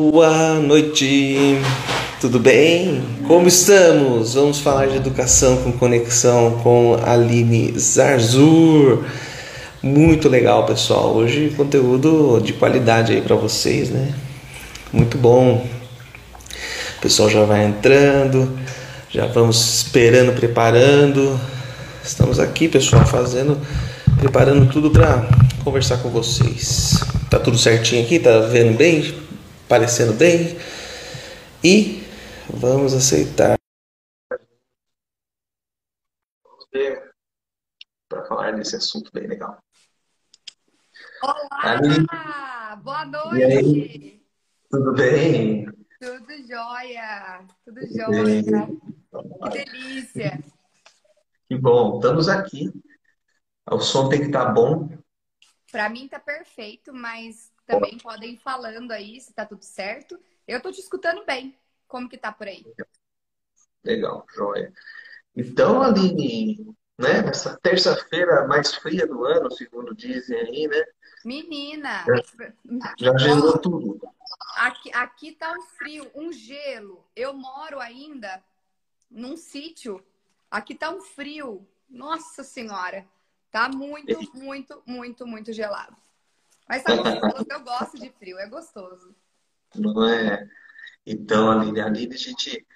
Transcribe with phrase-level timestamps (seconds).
[0.00, 1.58] Boa noite,
[2.20, 3.02] tudo bem?
[3.26, 4.34] Como estamos?
[4.34, 9.02] Vamos falar de educação com conexão com Aline Zarzur.
[9.82, 11.16] Muito legal, pessoal.
[11.16, 14.14] Hoje conteúdo de qualidade aí para vocês, né?
[14.92, 15.66] Muito bom.
[16.96, 18.56] O pessoal já vai entrando,
[19.10, 21.38] já vamos esperando, preparando.
[22.04, 23.58] Estamos aqui, pessoal, fazendo,
[24.20, 25.28] preparando tudo para
[25.64, 27.02] conversar com vocês.
[27.28, 28.20] Tá tudo certinho aqui?
[28.20, 29.27] Tá vendo bem?
[29.68, 30.56] Parecendo bem
[31.62, 32.00] e
[32.48, 33.58] vamos aceitar.
[38.08, 39.62] Para falar desse assunto bem legal.
[41.22, 42.76] Olá!
[42.82, 44.24] Boa noite!
[44.70, 45.66] Tudo bem?
[46.00, 47.46] Tudo jóia!
[47.64, 48.68] Tudo jóia!
[49.52, 50.42] Que delícia!
[51.46, 51.96] Que bom!
[51.96, 52.72] Estamos aqui.
[53.70, 54.88] O som tem que estar tá bom.
[55.70, 60.18] Para mim tá perfeito, mas também podem ir falando aí se tá tudo certo.
[60.46, 61.54] Eu tô te escutando bem.
[61.86, 62.64] Como que tá por aí?
[63.84, 64.72] Legal, joia.
[65.36, 70.82] Então, Aline, né, nessa terça-feira mais fria do ano, segundo dizem aí, né?
[71.24, 72.04] Menina!
[72.06, 74.00] Já, já gelou tudo.
[74.56, 77.04] Aqui, aqui tá um frio, um gelo.
[77.14, 78.42] Eu moro ainda
[79.10, 80.02] num sítio.
[80.50, 81.68] Aqui tá um frio.
[81.88, 83.06] Nossa Senhora!
[83.50, 85.96] Tá muito, muito, muito, muito gelado.
[86.68, 89.14] Mas tá gostoso, eu gosto de frio, é gostoso.
[89.74, 90.46] Não é?
[91.06, 92.66] Então, Aline, Aline, a gente,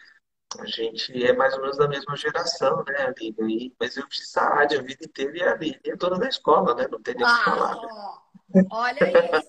[0.58, 3.74] a gente é mais ou menos da mesma geração, né, Aline?
[3.78, 6.74] Mas eu fiz a rádio a vida inteira e a Aline é dona da escola,
[6.74, 6.88] né?
[6.90, 7.76] Não teria ah, que falar.
[8.54, 8.64] Né?
[8.70, 9.48] Olha isso.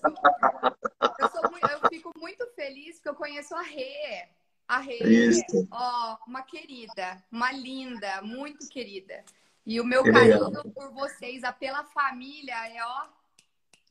[1.18, 4.28] Eu, muito, eu, fico muito feliz porque eu conheço a Rê.
[4.68, 5.68] A Rê, isso.
[5.70, 9.24] ó, uma querida, uma linda, muito querida.
[9.66, 10.64] E o meu que carinho legal.
[10.74, 13.06] por vocês, pela família, é ó,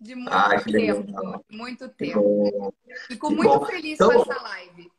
[0.03, 1.45] de muito tempo.
[1.49, 2.75] Muito tempo.
[3.07, 3.65] Fico que muito bom.
[3.65, 4.91] feliz então, com essa live.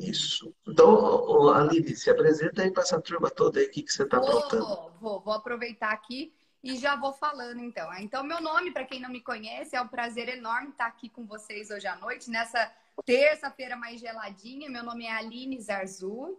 [0.00, 0.52] Isso.
[0.66, 4.18] Então, Aline, se apresenta aí para essa turma toda aí, o que, que você está
[4.18, 4.92] aprontando.
[5.00, 7.88] Vou, vou aproveitar aqui e já vou falando então.
[7.94, 11.24] Então, meu nome, para quem não me conhece, é um prazer enorme estar aqui com
[11.24, 12.70] vocês hoje à noite, nessa
[13.04, 14.68] terça-feira mais geladinha.
[14.68, 16.36] Meu nome é Aline Zarzur.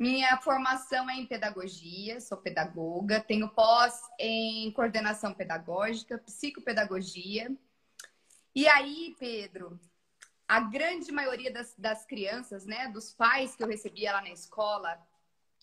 [0.00, 7.54] Minha formação é em pedagogia, sou pedagoga, tenho pós em coordenação pedagógica, psicopedagogia.
[8.54, 9.78] E aí, Pedro,
[10.48, 14.98] a grande maioria das, das crianças, né, dos pais que eu recebia lá na escola,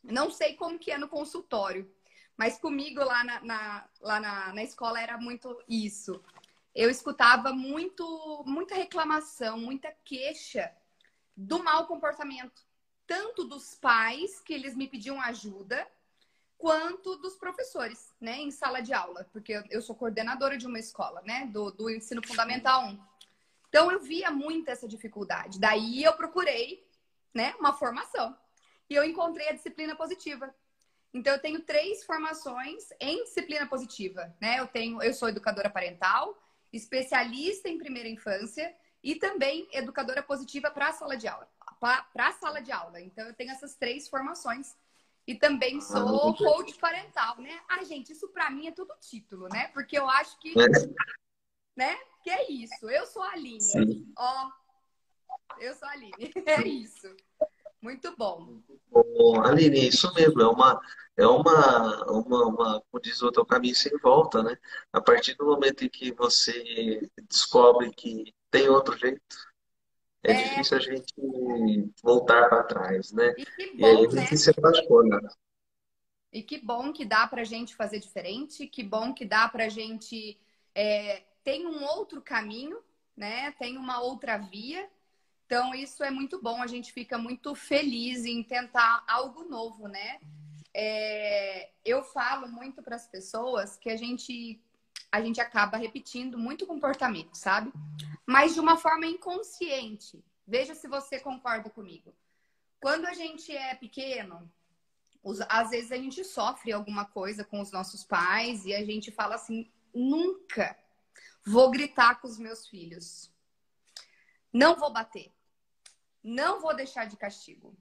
[0.03, 1.91] não sei como que é no consultório,
[2.37, 6.23] mas comigo lá na, na lá na, na escola era muito isso.
[6.75, 10.71] Eu escutava muito, muita reclamação, muita queixa
[11.35, 12.66] do mau comportamento
[13.07, 15.87] tanto dos pais, que eles me pediam ajuda,
[16.57, 21.21] quanto dos professores, né, em sala de aula, porque eu, sou coordenadora de uma escola,
[21.23, 22.99] né, do, do ensino fundamental 1.
[23.69, 25.59] Então eu via muito essa dificuldade.
[25.59, 26.85] Daí eu procurei,
[27.33, 28.35] né, uma formação.
[28.89, 30.53] E eu encontrei a disciplina positiva.
[31.13, 34.59] Então eu tenho três formações em disciplina positiva, né?
[34.59, 36.37] Eu tenho, eu sou educadora parental,
[36.71, 38.73] especialista em primeira infância
[39.03, 41.47] e também educadora positiva para a sala de aula
[41.79, 42.99] para a sala de aula.
[43.01, 44.75] Então, eu tenho essas três formações.
[45.25, 47.59] E também ah, sou coach parental, né?
[47.67, 49.67] Ah, gente, isso para mim é tudo título, né?
[49.73, 50.67] Porque eu acho que, é.
[51.75, 51.97] né?
[52.23, 52.89] Que é isso.
[52.89, 53.61] Eu sou a Aline.
[53.61, 54.13] Sim.
[54.17, 54.49] Ó,
[55.59, 56.13] eu sou a Aline.
[56.47, 57.13] É isso.
[57.81, 58.61] Muito bom.
[58.89, 59.41] bom.
[59.43, 60.41] Aline, isso mesmo.
[60.41, 60.81] É uma,
[61.17, 64.57] é uma, uma, uma, como diz o outro, é caminho sem volta, né?
[64.93, 69.21] A partir do momento em que você descobre que tem outro jeito,
[70.31, 73.33] é, é, difícil a gente voltar para trás, né?
[73.37, 74.37] E, que bom, e aí a gente né?
[74.37, 75.19] se apaixona.
[76.31, 79.65] E que bom que dá para a gente fazer diferente, que bom que dá para
[79.65, 80.37] a gente
[80.75, 82.77] é, tem um outro caminho,
[83.15, 83.51] né?
[83.51, 84.87] Tem uma outra via.
[85.45, 86.61] Então isso é muito bom.
[86.61, 90.19] A gente fica muito feliz em tentar algo novo, né?
[90.73, 94.61] É, eu falo muito para as pessoas que a gente
[95.09, 97.71] a gente acaba repetindo muito comportamento, sabe?
[98.27, 100.21] Mas de uma forma inconsciente.
[100.45, 102.13] Veja se você concorda comigo.
[102.79, 104.51] Quando a gente é pequeno,
[105.47, 109.35] às vezes a gente sofre alguma coisa com os nossos pais e a gente fala
[109.35, 110.77] assim: nunca
[111.45, 113.31] vou gritar com os meus filhos.
[114.51, 115.31] Não vou bater.
[116.21, 117.75] Não vou deixar de castigo.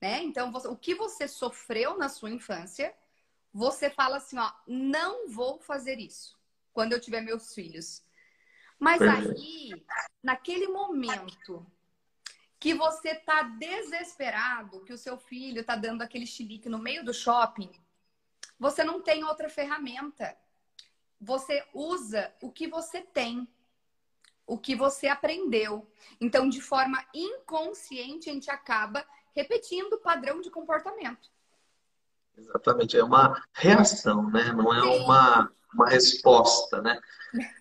[0.00, 0.22] Né?
[0.22, 2.94] Então, o que você sofreu na sua infância,
[3.52, 6.38] você fala assim: ó, não vou fazer isso
[6.72, 8.05] quando eu tiver meus filhos.
[8.78, 9.84] Mas aí,
[10.22, 11.66] naquele momento
[12.58, 17.12] que você tá desesperado, que o seu filho tá dando aquele chilique no meio do
[17.12, 17.70] shopping,
[18.58, 20.36] você não tem outra ferramenta.
[21.20, 23.48] Você usa o que você tem.
[24.46, 25.90] o que você aprendeu.
[26.20, 31.28] Então, de forma inconsciente, a gente acaba repetindo o padrão de comportamento.
[32.36, 34.52] Exatamente, é uma reação, né?
[34.52, 36.98] Não é uma, uma resposta, né?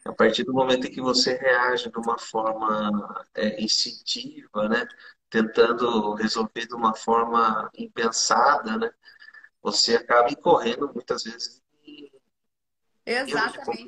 [0.06, 4.88] A partir do momento em que você reage de uma forma é, instintiva, né?
[5.30, 8.92] Tentando resolver de uma forma impensada, né?
[9.62, 11.62] Você acaba incorrendo muitas vezes
[13.06, 13.88] Exatamente.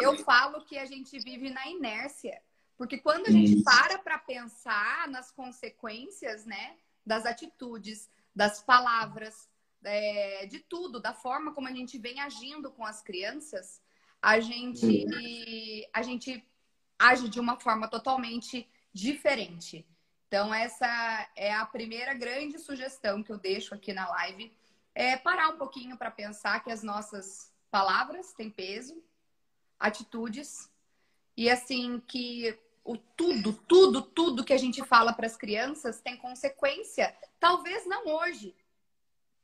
[0.00, 2.38] Eu falo que a gente vive na inércia,
[2.76, 3.64] porque quando a gente Isso.
[3.64, 9.48] para para pensar nas consequências, né, das atitudes, das palavras,
[9.84, 13.80] é, de tudo, da forma como a gente vem agindo com as crianças,
[14.20, 15.06] a gente,
[15.92, 16.46] a gente
[16.98, 19.86] age de uma forma totalmente diferente.
[20.28, 24.56] Então, essa é a primeira grande sugestão que eu deixo aqui na live.
[24.94, 29.02] É parar um pouquinho para pensar que as nossas palavras têm peso,
[29.78, 30.70] atitudes,
[31.36, 36.16] e assim que o tudo, tudo, tudo que a gente fala para as crianças tem
[36.16, 37.14] consequência.
[37.40, 38.54] Talvez não hoje,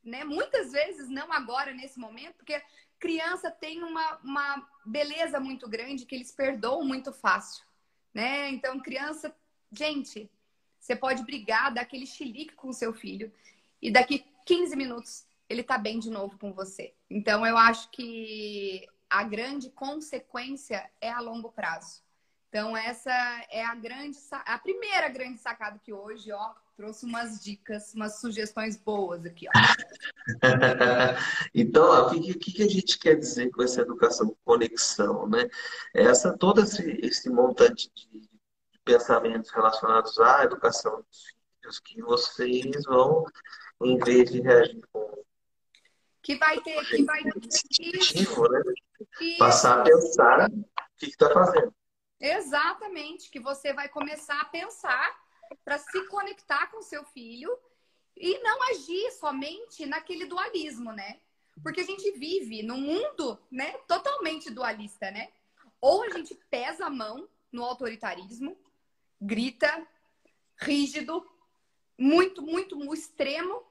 [0.09, 0.25] né?
[0.25, 2.61] Muitas vezes não agora nesse momento, porque
[2.99, 7.65] criança tem uma, uma beleza muito grande que eles perdoam muito fácil,
[8.13, 8.51] né?
[8.51, 9.35] Então criança,
[9.71, 10.31] gente,
[10.79, 13.33] você pode brigar, dar aquele chilique com o seu filho
[13.81, 16.95] e daqui 15 minutos ele tá bem de novo com você.
[17.09, 22.03] Então eu acho que a grande consequência é a longo prazo.
[22.49, 23.13] Então essa
[23.51, 28.77] é a grande a primeira grande sacada que hoje, ó, trouxe umas dicas, umas sugestões
[28.77, 29.47] boas aqui,
[31.53, 35.49] então, o que, que, a gente quer dizer com essa educação conexão, né?
[35.93, 38.31] Essa todo esse, esse montante de
[38.85, 41.25] pensamentos relacionados à educação dos
[41.59, 43.25] filhos que vocês vão,
[43.83, 45.19] em vez de reagir com
[46.23, 48.63] que vai ter, que vai instintivo, né?
[49.37, 50.65] Passar a pensar o
[50.97, 51.75] que está fazendo.
[52.21, 55.28] Exatamente, que você vai começar a pensar
[55.65, 57.57] para se conectar com seu filho
[58.17, 61.21] e não agir somente naquele dualismo, né?
[61.63, 65.29] Porque a gente vive num mundo, né, totalmente dualista, né?
[65.81, 68.57] Ou a gente pesa a mão no autoritarismo,
[69.21, 69.87] grita,
[70.61, 71.25] rígido,
[71.97, 73.63] muito, muito, extremo,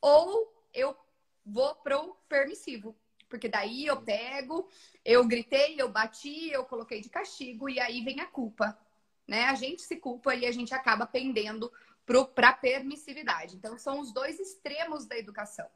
[0.00, 0.96] ou eu
[1.44, 2.96] vou pro permissivo.
[3.28, 4.68] Porque daí eu pego,
[5.04, 8.78] eu gritei, eu bati, eu coloquei de castigo e aí vem a culpa.
[9.28, 9.44] Né?
[9.44, 11.70] A gente se culpa e a gente acaba pendendo
[12.34, 13.54] para a permissividade.
[13.54, 15.68] Então, são os dois extremos da educação.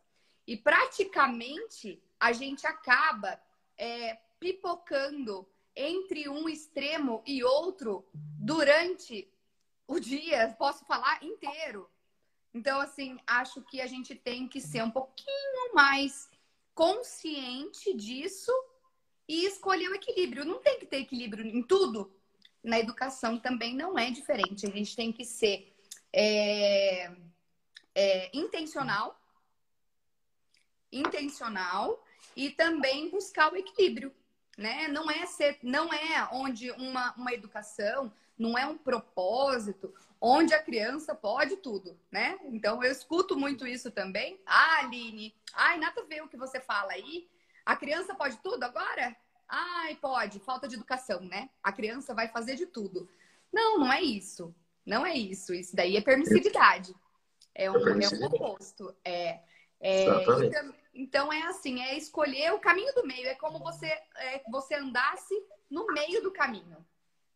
[0.46, 3.38] E praticamente a gente acaba
[3.76, 5.46] é, pipocando
[5.76, 9.30] entre um extremo e outro durante
[9.86, 11.88] o dia, posso falar inteiro.
[12.54, 16.30] Então, assim, acho que a gente tem que ser um pouquinho mais
[16.74, 18.52] consciente disso
[19.28, 20.44] e escolher o equilíbrio.
[20.44, 22.14] Não tem que ter equilíbrio em tudo.
[22.62, 24.66] Na educação também não é diferente.
[24.66, 25.74] A gente tem que ser
[26.12, 27.10] é,
[27.94, 29.20] é, intencional,
[30.90, 32.04] intencional
[32.36, 34.14] e também buscar o equilíbrio,
[34.56, 34.88] né?
[34.88, 40.62] Não é ser, não é onde uma, uma educação não é um propósito onde a
[40.62, 42.38] criança pode tudo, né?
[42.44, 44.40] Então eu escuto muito isso também.
[44.46, 47.28] Ah, Aline, ai, nada a ver o que você fala aí.
[47.64, 49.16] A criança pode tudo agora?
[49.54, 51.50] Ai, pode, falta de educação, né?
[51.62, 53.06] A criança vai fazer de tudo.
[53.52, 54.54] Não, não é isso.
[54.84, 55.52] Não é isso.
[55.52, 56.94] Isso daí é permissividade.
[57.54, 58.96] É um, é um oposto.
[59.04, 59.40] É,
[59.78, 63.26] é então, então, é assim, é escolher o caminho do meio.
[63.26, 65.34] É como você, é, você andasse
[65.70, 66.82] no meio do caminho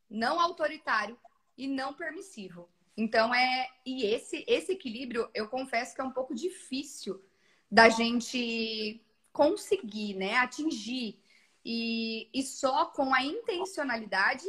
[0.09, 1.19] não autoritário
[1.59, 2.67] e não permissivo.
[2.97, 7.23] Então é e esse esse equilíbrio eu confesso que é um pouco difícil
[7.71, 11.21] da gente conseguir, né, atingir
[11.69, 14.47] e, e só com a intencionalidade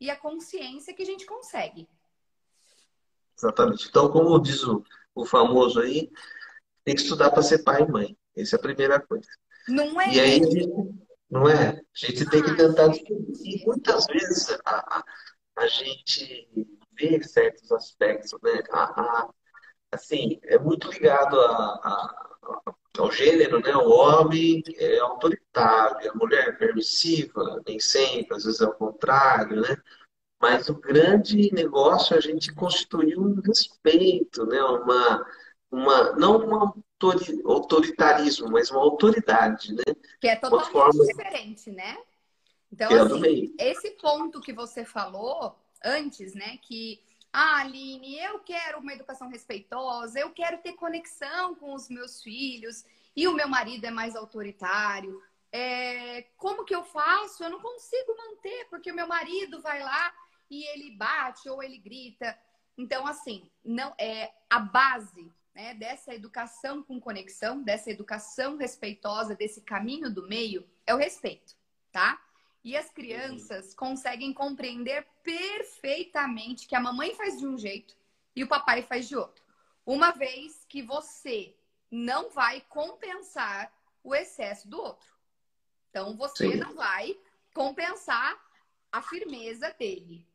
[0.00, 1.86] e a consciência que a gente consegue.
[3.36, 3.86] Exatamente.
[3.86, 4.82] Então, como diz o,
[5.14, 6.10] o famoso aí,
[6.82, 8.16] tem que estudar para ser pai e mãe.
[8.34, 9.28] Essa é a primeira coisa.
[9.68, 10.14] Não é?
[10.14, 10.40] E aí,
[11.30, 11.68] não é?
[11.68, 15.04] A gente tem que tentar E muitas vezes a, a,
[15.56, 16.48] a gente
[16.92, 18.62] vê certos aspectos, né?
[18.70, 19.30] A, a,
[19.92, 23.74] assim, é muito ligado a, ao gênero, né?
[23.76, 29.60] O homem é autoritário, a mulher é permissiva, nem sempre, às vezes é o contrário,
[29.60, 29.76] né?
[30.40, 34.62] Mas o grande negócio é a gente constituir um respeito, né?
[34.62, 35.26] Uma,
[35.70, 36.74] uma, não uma
[37.44, 39.94] autoritarismo, mas uma autoridade, né?
[40.20, 41.06] Que é totalmente forma...
[41.06, 41.96] diferente, né?
[42.72, 46.58] Então, é assim, esse ponto que você falou antes, né?
[46.62, 47.00] Que,
[47.36, 52.84] ah, Aline, eu quero uma educação respeitosa, eu quero ter conexão com os meus filhos,
[53.16, 55.20] e o meu marido é mais autoritário.
[55.50, 57.42] É, como que eu faço?
[57.42, 60.14] Eu não consigo manter, porque o meu marido vai lá
[60.48, 62.38] e ele bate ou ele grita.
[62.78, 69.60] Então, assim, não é a base né, dessa educação com conexão, dessa educação respeitosa, desse
[69.60, 71.56] caminho do meio, é o respeito,
[71.90, 72.16] tá?
[72.64, 77.94] E as crianças conseguem compreender perfeitamente que a mamãe faz de um jeito
[78.34, 79.44] e o papai faz de outro.
[79.84, 81.54] Uma vez que você
[81.90, 83.70] não vai compensar
[84.02, 85.08] o excesso do outro.
[85.90, 86.56] Então, você Sim.
[86.56, 87.16] não vai
[87.52, 88.36] compensar
[88.90, 90.26] a firmeza dele.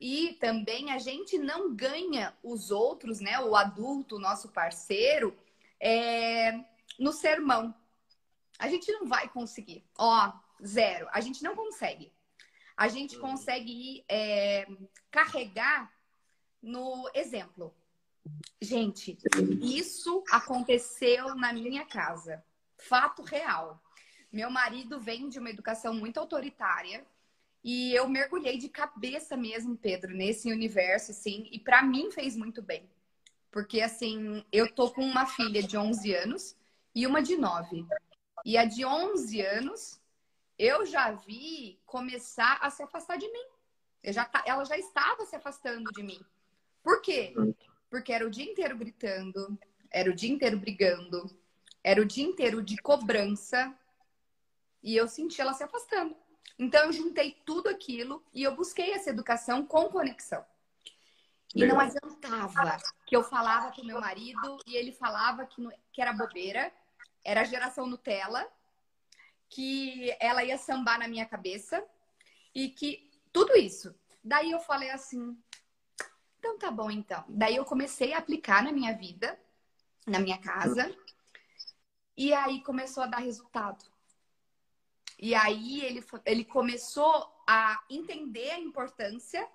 [0.00, 3.38] E também a gente não ganha os outros, né?
[3.40, 5.36] O adulto, o nosso parceiro,
[5.78, 6.64] é,
[6.98, 7.74] no sermão.
[8.58, 9.84] A gente não vai conseguir.
[9.96, 10.32] Ó,
[10.64, 11.08] zero.
[11.12, 12.12] A gente não consegue.
[12.76, 13.22] A gente uhum.
[13.22, 14.66] consegue é,
[15.10, 15.92] carregar
[16.62, 17.74] no exemplo.
[18.60, 19.18] Gente,
[19.60, 22.44] isso aconteceu na minha casa.
[22.78, 23.82] Fato real.
[24.32, 27.04] Meu marido vem de uma educação muito autoritária
[27.62, 32.60] e eu mergulhei de cabeça mesmo, Pedro, nesse universo, assim, e para mim fez muito
[32.60, 32.90] bem.
[33.50, 36.56] Porque, assim, eu tô com uma filha de 11 anos
[36.94, 37.86] e uma de 9.
[38.44, 40.00] E a de 11 anos,
[40.58, 43.46] eu já vi começar a se afastar de mim.
[44.04, 46.20] Já, ela já estava se afastando de mim.
[46.82, 47.34] Por quê?
[47.88, 49.58] Porque era o dia inteiro gritando,
[49.90, 51.30] era o dia inteiro brigando,
[51.82, 53.76] era o dia inteiro de cobrança.
[54.82, 56.16] E eu senti ela se afastando.
[56.58, 60.44] Então eu juntei tudo aquilo e eu busquei essa educação com conexão.
[61.54, 66.12] E não adiantava que eu falava com meu marido e ele falava que, que era
[66.12, 66.72] bobeira,
[67.24, 68.48] era geração Nutella,
[69.52, 71.84] que ela ia sambar na minha cabeça
[72.54, 73.94] e que tudo isso.
[74.24, 75.36] Daí eu falei assim,
[76.38, 77.22] então tá bom, então.
[77.28, 79.38] Daí eu comecei a aplicar na minha vida,
[80.06, 80.94] na minha casa,
[82.16, 83.84] e aí começou a dar resultado.
[85.18, 89.46] E aí ele, ele começou a entender a importância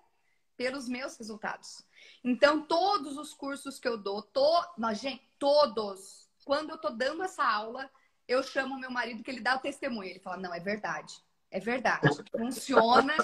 [0.56, 1.84] pelos meus resultados.
[2.24, 4.64] Então, todos os cursos que eu dou, to...
[4.94, 7.90] Gente, todos, quando eu tô dando essa aula,
[8.28, 10.10] eu chamo meu marido que ele dá o testemunho.
[10.10, 11.14] Ele fala: não, é verdade.
[11.50, 12.08] É verdade.
[12.32, 13.16] Funciona.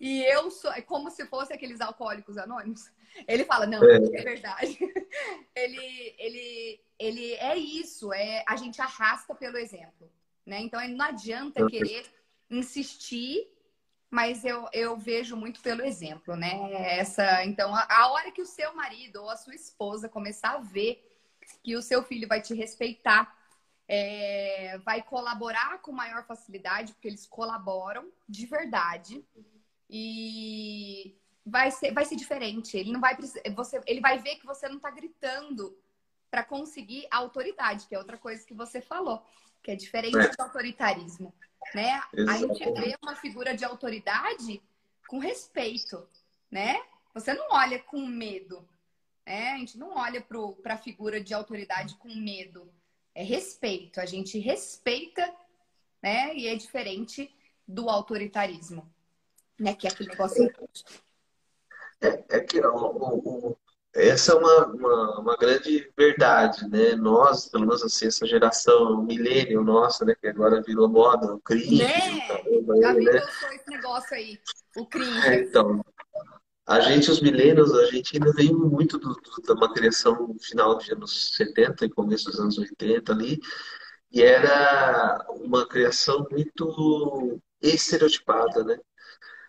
[0.00, 0.72] E eu sou.
[0.72, 2.90] É como se fosse aqueles alcoólicos anônimos.
[3.26, 4.78] Ele fala, não, é, é verdade.
[5.54, 10.10] ele, ele, ele é isso, é a gente arrasta pelo exemplo.
[10.46, 10.60] Né?
[10.60, 12.06] Então não adianta querer
[12.48, 13.46] insistir,
[14.10, 16.72] mas eu, eu vejo muito pelo exemplo, né?
[16.98, 20.60] Essa, então, a, a hora que o seu marido ou a sua esposa começar a
[20.60, 21.06] ver
[21.62, 23.36] que o seu filho vai te respeitar,
[23.92, 29.24] é, vai colaborar com maior facilidade, porque eles colaboram de verdade.
[29.90, 32.76] E vai ser, vai ser diferente.
[32.76, 33.16] Ele não vai
[33.52, 35.76] você, ele vai ver que você não está gritando
[36.30, 39.26] para conseguir a autoridade, que é outra coisa que você falou,
[39.60, 40.28] que é diferente é.
[40.28, 41.34] do autoritarismo,
[41.74, 42.00] né?
[42.28, 44.62] A gente vê uma figura de autoridade
[45.08, 46.08] com respeito,
[46.48, 46.80] né?
[47.12, 48.64] Você não olha com medo,
[49.26, 49.50] né?
[49.50, 50.24] A gente não olha
[50.62, 52.72] para a figura de autoridade com medo.
[53.14, 54.00] É respeito.
[54.00, 55.22] A gente respeita,
[56.02, 56.34] né?
[56.34, 57.34] E é diferente
[57.66, 58.88] do autoritarismo,
[59.58, 59.74] né?
[59.74, 60.50] Que é aquele negócio
[62.00, 63.56] é, é que ó, o, o,
[63.94, 66.94] essa é uma, uma, uma, grande verdade, né?
[66.94, 70.14] Nós, pelo menos assim, essa geração milênio nossa, né?
[70.14, 71.82] Que agora virou moda, o cringe.
[71.82, 72.26] Né?
[72.80, 73.22] Já vi né?
[73.52, 74.40] esse negócio aí,
[74.76, 75.28] o cringe.
[75.28, 75.84] É, então,
[76.70, 80.76] a gente, os milênios, a gente ainda veio muito do, do, de uma criação final
[80.76, 83.40] dos anos 70 e começo dos anos 80 ali,
[84.12, 88.78] e era uma criação muito estereotipada, né?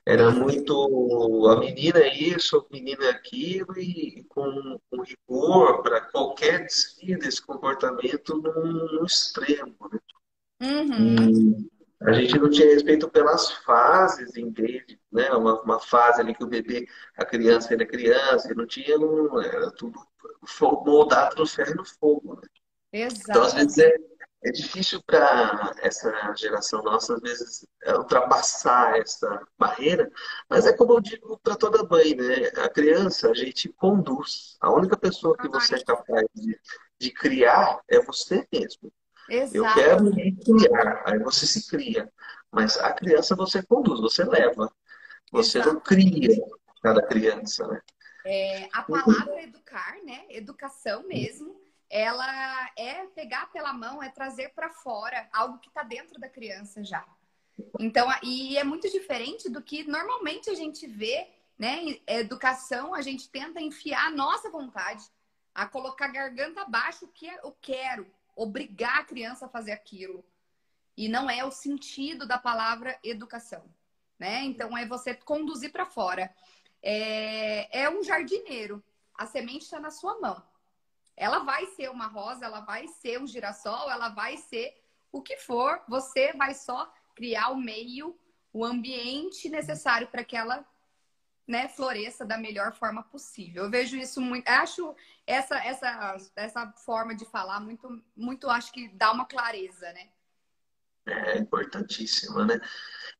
[0.04, 6.02] Era muito a menina é isso, a menina é aquilo, e com, com rigor para
[6.02, 9.76] qualquer desvio desse comportamento no, no extremo.
[9.92, 10.00] Né?
[10.60, 11.70] Uhum.
[12.02, 15.00] A gente não tinha respeito pelas fases, entende?
[15.12, 15.30] Né?
[15.32, 19.40] Uma, uma fase ali que o bebê, a criança era criança, e não tinha, não,
[19.42, 20.00] era tudo
[20.86, 22.36] moldado no ferro e no fogo.
[22.36, 23.02] Né?
[23.06, 23.30] Exato.
[23.30, 23.96] Então, às vezes, é,
[24.44, 30.12] é difícil para essa geração nossa, às vezes, é, ultrapassar essa barreira,
[30.50, 32.48] mas é como eu digo para toda mãe, né?
[32.64, 34.58] A criança a gente conduz.
[34.60, 36.60] A única pessoa que você é capaz de,
[37.00, 38.92] de criar é você mesmo.
[39.34, 39.56] Exato.
[39.56, 42.12] Eu quero me criar, aí você se cria.
[42.52, 44.72] Mas a criança você conduz, você leva.
[45.32, 45.76] Você Exato.
[45.76, 46.38] não cria
[46.84, 47.82] cada criança, né?
[48.26, 50.26] É, a palavra educar, né?
[50.30, 51.60] Educação mesmo
[51.92, 56.82] ela é pegar pela mão, é trazer para fora algo que está dentro da criança
[56.84, 57.06] já.
[57.80, 62.00] Então, e é muito diferente do que normalmente a gente vê, né?
[62.08, 65.04] Educação, a gente tenta enfiar a nossa vontade,
[65.54, 68.08] a colocar a garganta abaixo que eu quero,
[68.42, 70.26] obrigar a criança a fazer aquilo.
[70.98, 73.64] E não é o sentido da palavra educação,
[74.18, 74.44] né?
[74.44, 76.34] Então é você conduzir para fora.
[76.82, 78.84] é, é um jardineiro.
[79.14, 80.42] A semente está na sua mão.
[81.16, 84.74] Ela vai ser uma rosa, ela vai ser um girassol, ela vai ser
[85.12, 85.80] o que for.
[85.88, 88.18] Você vai só criar o meio,
[88.52, 90.66] o ambiente necessário para que ela
[91.52, 93.66] né, floresça da melhor forma possível.
[93.66, 94.96] Eu vejo isso muito, acho
[95.28, 100.10] essa essa essa forma de falar muito muito acho que dá uma clareza, né?
[101.06, 102.60] É importantíssima, né?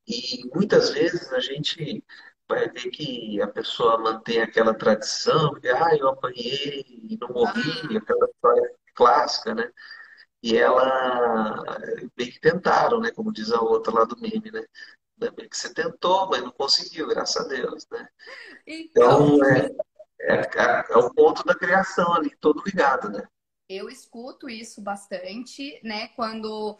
[0.06, 2.02] E muitas vezes a gente
[2.48, 7.96] vai ver que a pessoa mantém aquela tradição de ah, eu apanhei e não morri,
[7.96, 7.98] ah.
[7.98, 9.70] aquela história clássica, né?
[10.42, 11.62] E ela
[12.16, 13.10] bem que tentaram, né?
[13.10, 14.64] Como diz a outra lá do meme, né?
[15.30, 18.08] Bem que você tentou, mas não conseguiu, graças a Deus, né?
[18.66, 19.70] Então, então é,
[20.20, 23.26] é, é, é o ponto da criação ali, todo ligado, né?
[23.68, 26.08] Eu escuto isso bastante, né?
[26.08, 26.76] Quando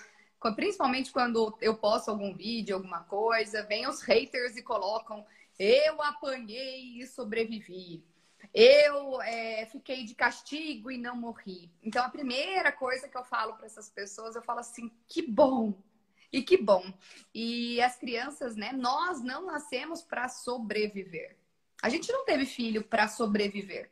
[0.56, 5.24] principalmente quando eu posto algum vídeo, alguma coisa, vem os haters e colocam
[5.58, 8.04] eu apanhei e sobrevivi.
[8.52, 11.70] Eu é, fiquei de castigo e não morri.
[11.82, 15.72] Então, a primeira coisa que eu falo para essas pessoas, eu falo assim: que bom!
[16.32, 16.92] E que bom!
[17.34, 18.72] E as crianças, né?
[18.72, 21.36] Nós não nascemos para sobreviver.
[21.82, 23.90] A gente não teve filho para sobreviver.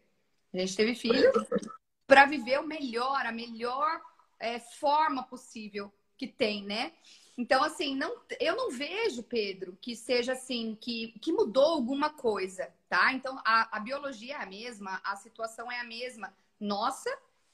[0.54, 1.30] A gente teve filho
[2.06, 4.00] para viver o melhor, a melhor
[4.38, 6.92] é, forma possível que tem, né?
[7.36, 12.70] Então, assim, não, eu não vejo, Pedro, que seja assim, que, que mudou alguma coisa,
[12.88, 13.12] tá?
[13.12, 17.10] Então, a, a biologia é a mesma, a situação é a mesma, nossa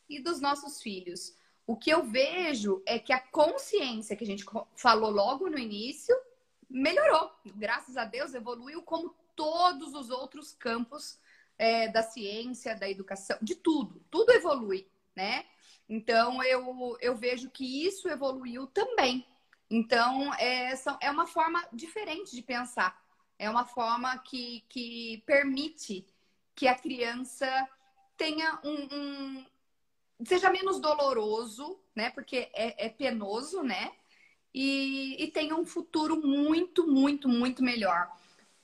[0.08, 1.36] e dos nossos filhos.
[1.66, 4.44] O que eu vejo é que a consciência que a gente
[4.76, 6.16] falou logo no início
[6.70, 7.32] melhorou.
[7.56, 11.18] Graças a Deus, evoluiu como todos os outros campos
[11.58, 14.00] é, da ciência, da educação, de tudo.
[14.10, 15.44] Tudo evolui, né?
[15.88, 19.26] Então, eu, eu vejo que isso evoluiu também.
[19.70, 23.00] Então, é, é uma forma diferente de pensar.
[23.38, 26.06] É uma forma que, que permite
[26.54, 27.46] que a criança
[28.16, 29.46] tenha um, um
[30.24, 32.10] seja menos doloroso, né?
[32.10, 33.92] Porque é, é penoso, né?
[34.54, 38.10] E, e, tenha um futuro muito, muito, muito melhor.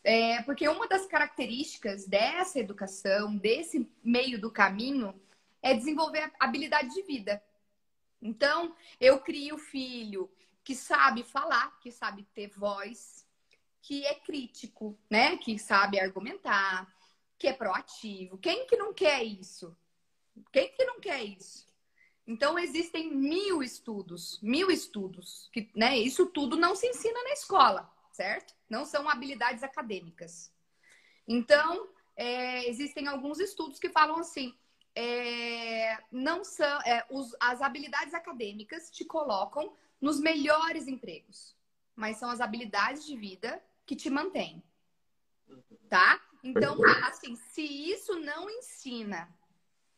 [0.03, 5.15] É, porque uma das características dessa educação, desse meio do caminho,
[5.61, 7.43] é desenvolver habilidade de vida.
[8.21, 10.31] Então, eu crio filho
[10.65, 13.27] que sabe falar, que sabe ter voz,
[13.83, 15.37] que é crítico, né?
[15.37, 16.93] Que sabe argumentar,
[17.39, 18.39] que é proativo.
[18.39, 19.77] Quem que não quer isso?
[20.53, 21.67] Quem que não quer isso?
[22.27, 25.99] Então existem mil estudos, mil estudos, que, né?
[25.99, 28.55] Isso tudo não se ensina na escola, certo?
[28.69, 30.53] Não são habilidades acadêmicas.
[31.27, 34.57] Então é, existem alguns estudos que falam assim:
[34.95, 41.57] é, não são é, os, as habilidades acadêmicas te colocam nos melhores empregos,
[41.95, 44.63] mas são as habilidades de vida que te mantêm.
[45.89, 46.21] Tá?
[46.43, 49.29] Então, assim, se isso não ensina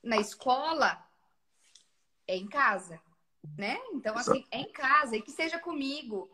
[0.04, 1.02] na escola,
[2.28, 3.00] é em casa,
[3.56, 3.78] né?
[3.92, 6.30] Então, assim, é em casa e que seja comigo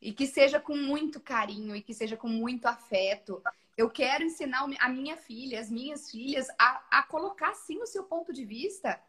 [0.00, 3.42] e que seja com muito carinho e que seja com muito afeto.
[3.76, 8.04] Eu quero ensinar a minha filha, as minhas filhas, a, a colocar sim o seu
[8.04, 9.00] ponto de vista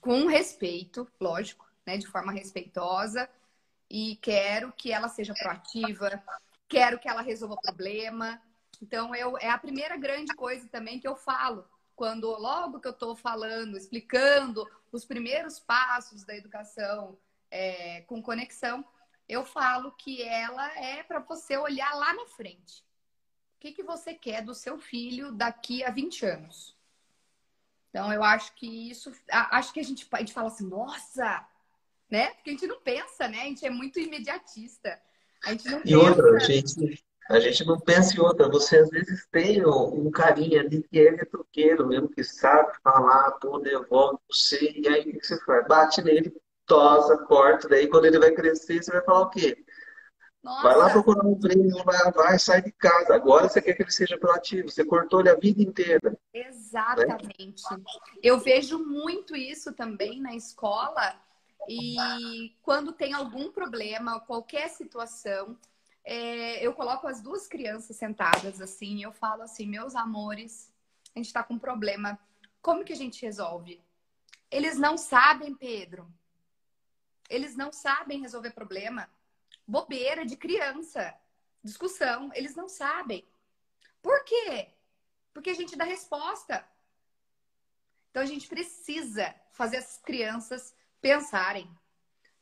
[0.00, 3.28] com respeito, lógico, né, de forma respeitosa
[3.88, 6.22] e quero que ela seja proativa,
[6.68, 8.40] quero que ela resolva o problema.
[8.82, 11.64] Então, eu, é a primeira grande coisa também que eu falo
[11.98, 17.18] quando logo que eu estou falando, explicando os primeiros passos da educação
[17.50, 18.84] é, com conexão,
[19.28, 22.84] eu falo que ela é para você olhar lá na frente.
[23.56, 26.78] O que, que você quer do seu filho daqui a 20 anos?
[27.90, 29.12] Então, eu acho que isso.
[29.28, 31.44] Acho que a gente, a gente fala assim, nossa,
[32.08, 32.28] né?
[32.34, 33.42] Porque a gente não pensa, né?
[33.42, 35.02] A gente é muito imediatista.
[35.44, 35.98] A gente não e pensa...
[35.98, 38.48] outra, a gente, a gente não pensa em outra.
[38.48, 43.58] Você às vezes tem um carinha ali que é retruqueiro mesmo, que sabe falar, pô,
[43.58, 45.66] devolve você, e aí o que você faz?
[45.66, 46.34] Bate nele,
[46.66, 49.64] tosa, corta, daí quando ele vai crescer, você vai falar o quê?
[50.42, 50.62] Nossa.
[50.62, 53.14] Vai lá procurar um emprego, vai, vai, sai de casa.
[53.14, 54.70] Agora você quer que ele seja proativo.
[54.70, 56.16] Você cortou ele a vida inteira.
[56.32, 57.62] Exatamente.
[57.70, 57.82] Né?
[58.22, 61.20] Eu vejo muito isso também na escola
[61.68, 65.58] e quando tem algum problema, qualquer situação,
[66.10, 70.72] é, eu coloco as duas crianças sentadas assim e eu falo assim: meus amores,
[71.14, 72.18] a gente está com um problema.
[72.62, 73.78] Como que a gente resolve?
[74.50, 76.10] Eles não sabem, Pedro.
[77.28, 79.06] Eles não sabem resolver problema.
[79.66, 81.14] Bobeira de criança.
[81.62, 82.30] Discussão.
[82.34, 83.28] Eles não sabem.
[84.00, 84.68] Por quê?
[85.34, 86.66] Porque a gente dá resposta.
[88.10, 91.70] Então a gente precisa fazer as crianças pensarem.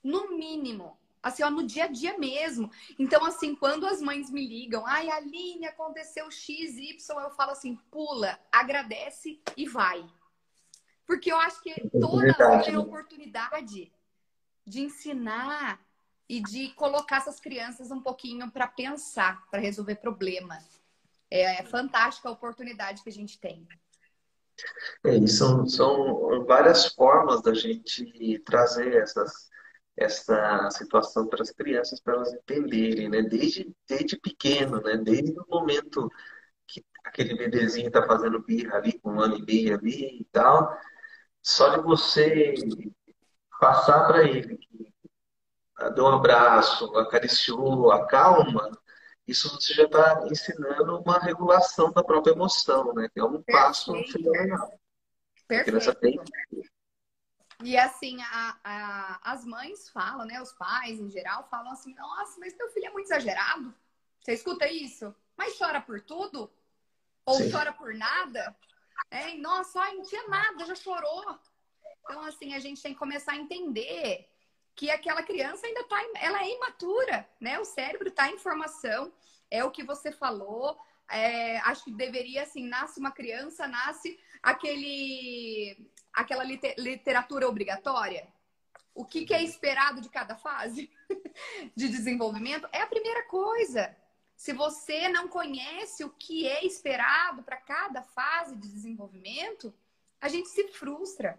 [0.05, 0.97] No mínimo,
[1.27, 2.71] Assim, ó, no dia a dia mesmo.
[2.97, 7.75] Então, assim, quando as mães me ligam, ai, Aline, aconteceu X, Y, eu falo assim,
[7.91, 10.09] pula, agradece e vai.
[11.05, 13.93] Porque eu acho que toda hora é oportunidade
[14.65, 15.85] de ensinar
[16.29, 20.57] e de colocar essas crianças um pouquinho para pensar, para resolver problema.
[21.29, 23.67] É, é fantástica a oportunidade que a gente tem.
[25.05, 29.51] É, são, são várias formas da gente trazer essas,
[29.97, 33.23] essa situação para as crianças, para elas entenderem, né?
[33.23, 34.97] Desde, desde pequeno, né?
[34.97, 36.11] Desde o momento
[36.67, 40.77] que aquele bebezinho está fazendo birra ali, com um ano e meio ali e tal,
[41.43, 42.55] só de você
[43.61, 44.93] passar para ele que
[45.95, 48.71] deu um abraço, acariciou, acalma,
[49.27, 53.09] isso você já está ensinando uma regulação da própria emoção, né?
[53.13, 54.79] Que é um passo fundamental.
[55.49, 56.23] Perfeito.
[57.63, 60.41] E assim, a, a, as mães falam, né?
[60.41, 63.75] Os pais, em geral, falam assim, nossa, mas teu filho é muito exagerado.
[64.21, 65.15] Você escuta isso?
[65.37, 66.51] Mas chora por tudo?
[67.25, 67.51] Ou Sim.
[67.51, 68.57] chora por nada?
[69.11, 71.39] É, nossa, ai, não tinha nada, já chorou.
[72.05, 74.29] Então, assim, a gente tem que começar a entender
[74.75, 77.59] que aquela criança ainda está, ela é imatura, né?
[77.59, 79.13] O cérebro está em formação,
[79.51, 80.79] é o que você falou.
[81.11, 88.27] É, acho que deveria, assim, nasce uma criança, nasce aquele, aquela literatura obrigatória.
[88.95, 90.91] O que, que é esperado de cada fase
[91.77, 93.95] de desenvolvimento é a primeira coisa.
[94.35, 99.75] Se você não conhece o que é esperado para cada fase de desenvolvimento,
[100.19, 101.39] a gente se frustra.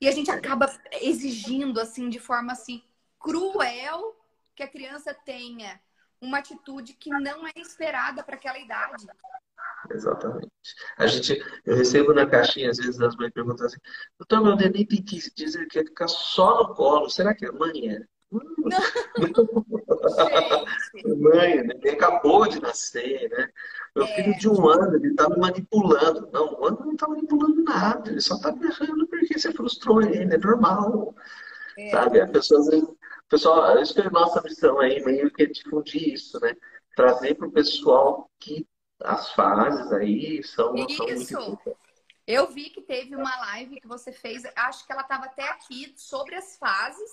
[0.00, 2.82] E a gente acaba exigindo, assim, de forma assim,
[3.18, 4.16] cruel,
[4.54, 5.80] que a criança tenha
[6.20, 9.06] uma atitude que não é esperada para aquela idade.
[9.90, 10.50] Exatamente.
[10.96, 13.78] A gente, eu recebo na caixinha, às vezes, as mães perguntam assim,
[14.18, 17.08] doutor, meu neném tem que dizer que quer ficar só no colo.
[17.08, 18.00] Será que a mãe é?
[18.30, 18.40] Hum.
[21.18, 21.74] mãe, né?
[21.82, 23.48] ele acabou de nascer, né?
[23.96, 24.14] Meu é.
[24.14, 26.28] filho de um ano, ele tá me manipulando.
[26.32, 30.34] Não, um ano não tá manipulando nada, ele só tá berrando porque você frustrou ele,
[30.34, 31.14] é normal.
[31.78, 31.90] É.
[31.90, 32.20] Sabe?
[32.20, 32.60] A pessoa,
[33.28, 36.54] pessoal, isso que é a nossa missão aí, meio que é difundir isso, né?
[36.94, 38.66] Trazer para o pessoal que
[39.00, 41.26] as fases aí são, isso.
[41.26, 41.76] são muito
[42.26, 45.92] Eu vi que teve uma live que você fez, acho que ela estava até aqui,
[45.96, 47.10] sobre as fases,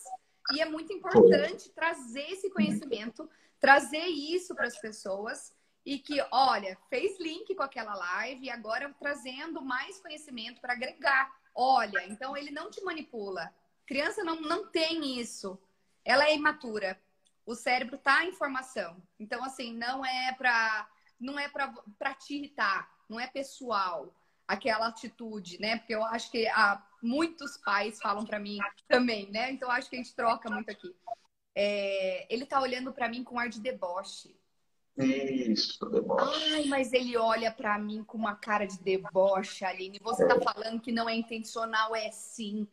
[0.52, 1.74] e é muito importante Foi.
[1.74, 5.54] trazer esse conhecimento, trazer isso para as pessoas
[5.86, 11.32] e que, olha, fez link com aquela live e agora trazendo mais conhecimento para agregar.
[11.54, 13.54] Olha, então ele não te manipula.
[13.86, 15.60] Criança não, não tem isso.
[16.04, 17.00] Ela é imatura.
[17.46, 19.02] O cérebro está em formação.
[19.20, 20.88] Então, assim, não é para
[21.20, 24.14] não é para te irritar, não é pessoal
[24.48, 25.78] aquela atitude, né?
[25.78, 29.52] Porque eu acho que há muitos pais falam para mim também, né?
[29.52, 30.96] Então acho que a gente troca muito aqui.
[31.56, 34.36] É, ele tá olhando para mim com ar de deboche.
[34.98, 36.54] Isso, deboche.
[36.54, 40.00] Ai, mas ele olha para mim com uma cara de deboche, Aline.
[40.02, 40.28] Você é.
[40.28, 42.68] tá falando que não é intencional, é sim.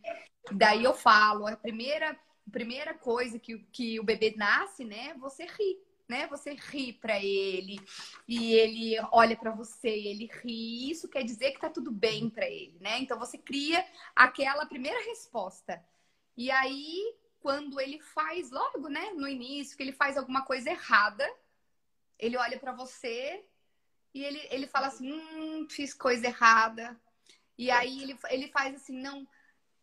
[0.53, 5.15] Daí eu falo, a primeira, a primeira coisa que, que o bebê nasce, né?
[5.21, 5.79] Você ri,
[6.09, 6.27] né?
[6.29, 7.81] Você ri para ele
[8.29, 10.91] e ele olha para você, ele ri.
[10.91, 12.99] Isso quer dizer que tá tudo bem para ele, né?
[12.99, 13.85] Então você cria
[14.15, 15.83] aquela primeira resposta.
[16.37, 21.29] E aí, quando ele faz logo, né, no início, que ele faz alguma coisa errada,
[22.19, 23.45] ele olha para você
[24.15, 26.99] e ele, ele fala assim: hum, fiz coisa errada.
[27.59, 29.27] E aí ele, ele faz assim: não,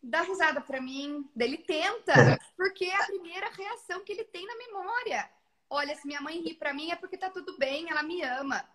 [0.02, 1.30] dá risada para mim.
[1.36, 2.14] Daí ele tenta,
[2.56, 5.30] porque é a primeira reação que ele tem na memória.
[5.70, 8.68] Olha, se minha mãe ri para mim é porque tá tudo bem, ela me ama.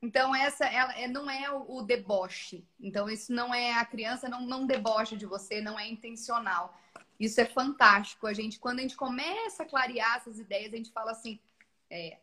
[0.00, 2.62] Então, essa ela, é, não é o, deboche.
[2.78, 6.78] Então, isso não é a criança não, não debocha de você, não é intencional.
[7.18, 8.26] Isso é fantástico.
[8.26, 11.40] A gente, quando a gente começa a clarear essas ideias, a gente fala assim:
[11.88, 12.18] é,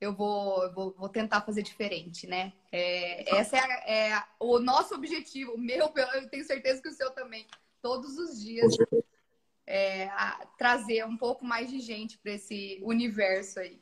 [0.00, 2.52] eu vou, vou, vou, tentar fazer diferente, né?
[2.72, 7.10] É, essa é, é, o nosso objetivo, o meu, eu tenho certeza que o seu
[7.10, 7.46] também.
[7.82, 8.74] Todos os dias
[9.68, 10.10] é,
[10.56, 13.78] trazer um pouco mais de gente para esse universo aí.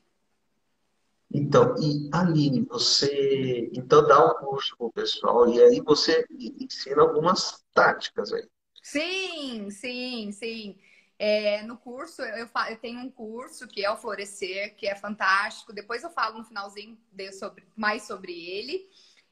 [1.32, 7.02] Então, e Aline, você então dá um curso para o pessoal e aí você ensina
[7.02, 8.48] algumas táticas aí.
[8.82, 10.76] Sim, sim, sim.
[11.18, 15.72] É, no curso, eu, eu, tenho um curso que é o Florescer, que é fantástico.
[15.72, 16.98] Depois eu falo no finalzinho
[17.38, 18.88] sobre, mais sobre ele.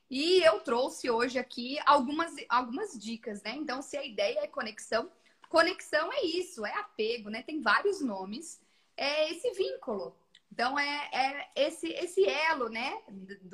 [0.08, 3.54] E eu trouxe hoje aqui algumas, algumas dicas, né?
[3.56, 5.10] Então, se a ideia é conexão,
[5.48, 7.42] conexão é isso, é apego, né?
[7.42, 8.60] Tem vários nomes.
[8.96, 10.16] É esse vínculo.
[10.52, 13.02] Então, é, é esse, esse elo, né?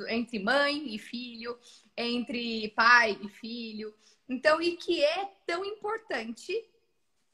[0.09, 1.59] Entre mãe e filho,
[1.97, 3.95] entre pai e filho.
[4.29, 6.69] Então, e que é tão importante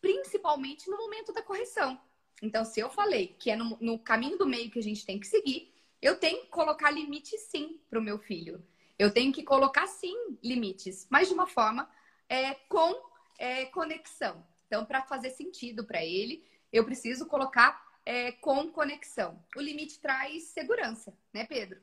[0.00, 2.00] principalmente no momento da correção.
[2.40, 5.18] Então, se eu falei que é no, no caminho do meio que a gente tem
[5.18, 8.64] que seguir, eu tenho que colocar limite sim para o meu filho.
[8.98, 11.90] Eu tenho que colocar sim limites, mas de uma forma
[12.28, 12.94] é, com
[13.38, 14.44] é, conexão.
[14.66, 19.42] Então, para fazer sentido para ele, eu preciso colocar é, com conexão.
[19.56, 21.80] O limite traz segurança, né, Pedro?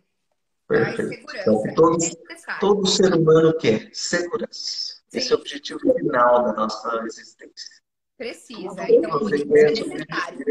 [0.68, 0.96] Perfeito.
[0.96, 1.50] Traz segurança.
[1.50, 5.02] Então, todo, é todo ser humano quer segurança.
[5.08, 5.18] Sim.
[5.18, 7.84] Esse é o objetivo final da nossa existência.
[8.18, 8.90] Precisa.
[8.90, 10.46] Então, o limite é necessário.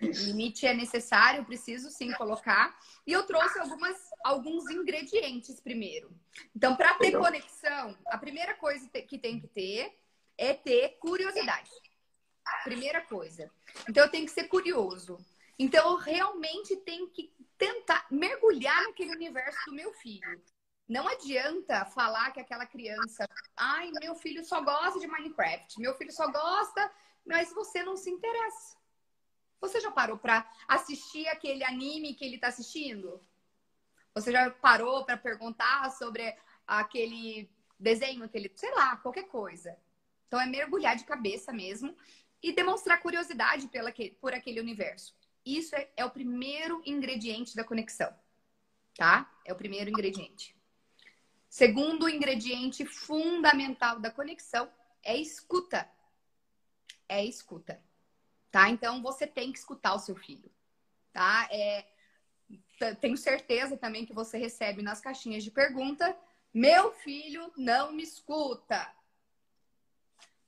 [0.00, 2.76] Limite é necessário, preciso sim colocar.
[3.06, 6.10] E eu trouxe algumas, alguns ingredientes primeiro.
[6.54, 9.98] Então, para ter conexão, a primeira coisa que tem que ter
[10.38, 11.70] é ter curiosidade.
[12.64, 13.50] Primeira coisa.
[13.88, 15.18] Então, eu tenho que ser curioso.
[15.58, 20.42] Então, eu realmente tenho que tentar mergulhar naquele universo do meu filho.
[20.88, 26.12] Não adianta falar que aquela criança, ai, meu filho só gosta de Minecraft, meu filho
[26.12, 26.92] só gosta,
[27.24, 28.76] mas você não se interessa.
[29.60, 33.20] Você já parou para assistir aquele anime que ele está assistindo?
[34.14, 39.76] Você já parou para perguntar sobre aquele desenho que ele, sei lá, qualquer coisa.
[40.26, 41.96] Então é mergulhar de cabeça mesmo
[42.42, 45.14] e demonstrar curiosidade pela, por aquele universo.
[45.44, 48.14] Isso é, é o primeiro ingrediente da conexão,
[48.96, 49.30] tá?
[49.44, 50.56] É o primeiro ingrediente.
[51.48, 54.70] Segundo ingrediente fundamental da conexão
[55.02, 55.88] é escuta.
[57.08, 57.82] É escuta,
[58.50, 58.70] tá?
[58.70, 60.50] Então você tem que escutar o seu filho,
[61.12, 61.46] tá?
[61.50, 61.86] É,
[63.00, 66.16] tenho certeza também que você recebe nas caixinhas de pergunta:
[66.52, 68.92] meu filho não me escuta.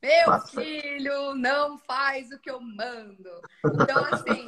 [0.02, 0.60] Meu Nossa.
[0.60, 3.30] filho não faz o que eu mando.
[3.64, 4.46] Então, assim,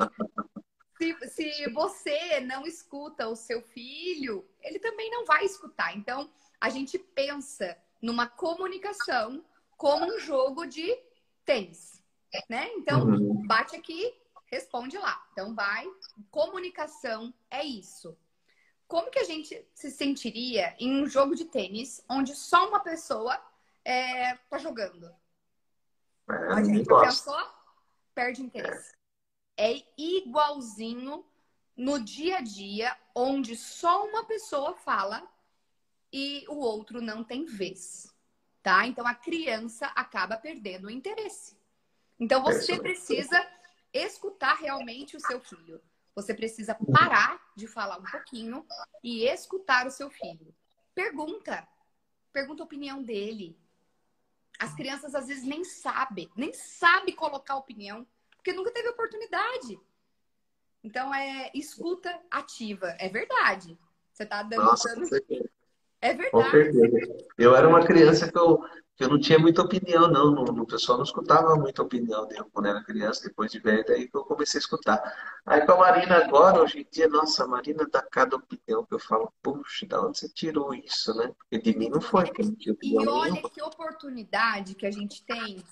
[0.98, 5.96] se, se você não escuta o seu filho, ele também não vai escutar.
[5.96, 9.42] Então, a gente pensa numa comunicação
[9.78, 10.94] como um jogo de
[11.44, 12.02] tênis,
[12.50, 12.70] né?
[12.74, 13.46] Então, uhum.
[13.46, 14.14] bate aqui,
[14.46, 15.26] responde lá.
[15.32, 15.86] Então, vai.
[16.30, 18.16] Comunicação é isso.
[18.88, 23.40] Como que a gente se sentiria em um jogo de tênis onde só uma pessoa
[23.84, 25.12] é, tá jogando?
[26.30, 27.38] É, a gente pensou,
[28.14, 28.94] perde interesse.
[29.56, 31.24] É igualzinho
[31.76, 35.28] no dia a dia, onde só uma pessoa fala
[36.12, 38.14] e o outro não tem vez,
[38.62, 38.86] tá?
[38.86, 41.56] Então a criança acaba perdendo o interesse.
[42.18, 43.38] Então você precisa
[44.02, 45.80] escutar realmente o seu filho.
[46.14, 48.66] Você precisa parar de falar um pouquinho
[49.02, 50.54] e escutar o seu filho.
[50.94, 51.66] Pergunta.
[52.32, 53.58] Pergunta a opinião dele.
[54.58, 59.78] As crianças às vezes nem sabem, nem sabem colocar opinião, porque nunca teve oportunidade.
[60.82, 63.78] Então é escuta ativa, é verdade.
[64.12, 65.06] Você está dando, Nossa, dando
[66.00, 66.30] é verdade.
[66.30, 67.16] Com certeza.
[67.38, 68.58] Eu era uma criança que eu,
[68.96, 70.32] que eu não tinha muita opinião, não.
[70.44, 74.16] O pessoal não escutava muita opinião dele quando era criança, depois de velho, daí que
[74.16, 75.40] eu comecei a escutar.
[75.44, 78.94] Aí com a Marina agora, hoje em dia, nossa, a Marina dá cada opinião que
[78.94, 81.32] eu falo, puxa, da onde você tirou isso, né?
[81.38, 83.50] Porque de mim não foi, que não tinha opinião E olha nenhuma.
[83.50, 85.62] que oportunidade que a gente tem.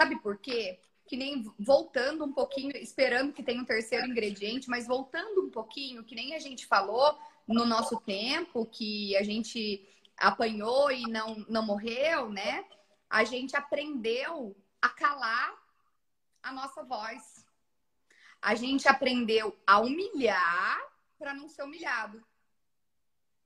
[0.00, 0.78] Sabe por quê?
[1.06, 6.04] que nem voltando um pouquinho, esperando que tenha um terceiro ingrediente, mas voltando um pouquinho,
[6.04, 11.64] que nem a gente falou, no nosso tempo, que a gente apanhou e não, não
[11.64, 12.64] morreu, né?
[13.08, 15.58] A gente aprendeu a calar
[16.42, 17.44] a nossa voz.
[18.40, 20.80] A gente aprendeu a humilhar
[21.18, 22.24] para não ser humilhado.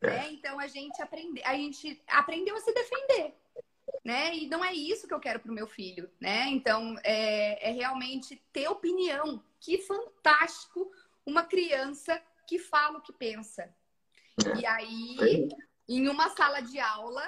[0.01, 0.11] É.
[0.11, 0.33] Né?
[0.33, 3.35] Então a gente, aprende, a gente aprendeu a se defender.
[4.05, 4.37] Né?
[4.37, 6.47] E não é isso que eu quero para o meu filho, né?
[6.49, 9.43] Então é, é realmente ter opinião.
[9.59, 10.91] Que fantástico
[11.25, 13.75] uma criança que fala o que pensa,
[14.59, 15.49] e aí,
[15.89, 17.25] em uma sala de aula,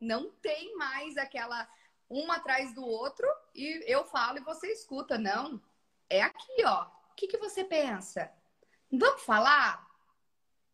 [0.00, 1.68] não tem mais aquela
[2.10, 5.18] um atrás do outro e eu falo e você escuta.
[5.18, 5.60] Não.
[6.08, 6.84] É aqui, ó.
[6.84, 8.30] O que, que você pensa?
[8.90, 9.86] Vamos falar?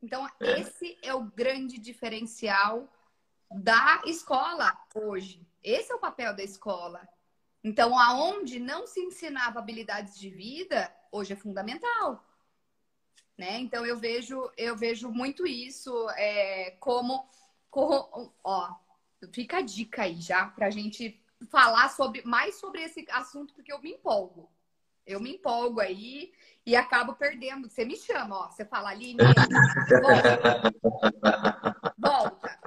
[0.02, 0.60] Então, é.
[0.60, 2.88] esse é o grande diferencial
[3.50, 5.46] da escola hoje.
[5.62, 7.06] Esse é o papel da escola.
[7.62, 12.22] Então, aonde não se ensinava habilidades de vida, hoje é fundamental
[13.36, 13.58] né?
[13.58, 17.28] Então eu vejo eu vejo muito isso é, como,
[17.70, 18.74] como ó
[19.32, 21.20] fica a dica aí já para a gente
[21.50, 24.50] falar sobre mais sobre esse assunto porque eu me empolgo.
[25.06, 26.32] Eu me empolgo aí
[26.64, 27.68] e acabo perdendo.
[27.68, 28.50] Você me chama ó.
[28.50, 29.14] Você fala ali
[30.02, 32.58] volta, volta.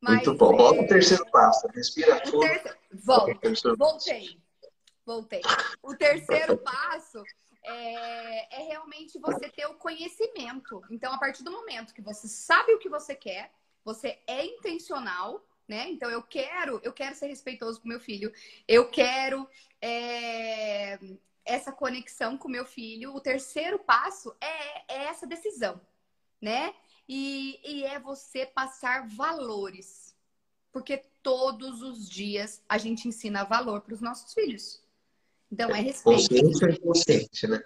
[0.00, 0.84] Mas, muito bom volta é...
[0.84, 2.40] o terceiro passo respira fundo.
[2.40, 2.76] terceiro...
[2.92, 4.40] volta voltei.
[5.06, 5.42] Voltei.
[5.82, 7.22] O terceiro passo
[7.74, 10.82] é, é realmente você ter o conhecimento.
[10.90, 13.52] Então, a partir do momento que você sabe o que você quer,
[13.84, 15.88] você é intencional, né?
[15.90, 18.32] Então eu quero, eu quero ser respeitoso com meu filho,
[18.66, 19.48] eu quero
[19.80, 20.98] é,
[21.44, 25.80] essa conexão com meu filho, o terceiro passo é, é essa decisão,
[26.40, 26.74] né?
[27.08, 30.14] E, e é você passar valores.
[30.72, 34.82] Porque todos os dias a gente ensina valor para os nossos filhos.
[35.54, 36.16] Então é respeito.
[36.16, 37.62] Consciente ou inconsciente, né?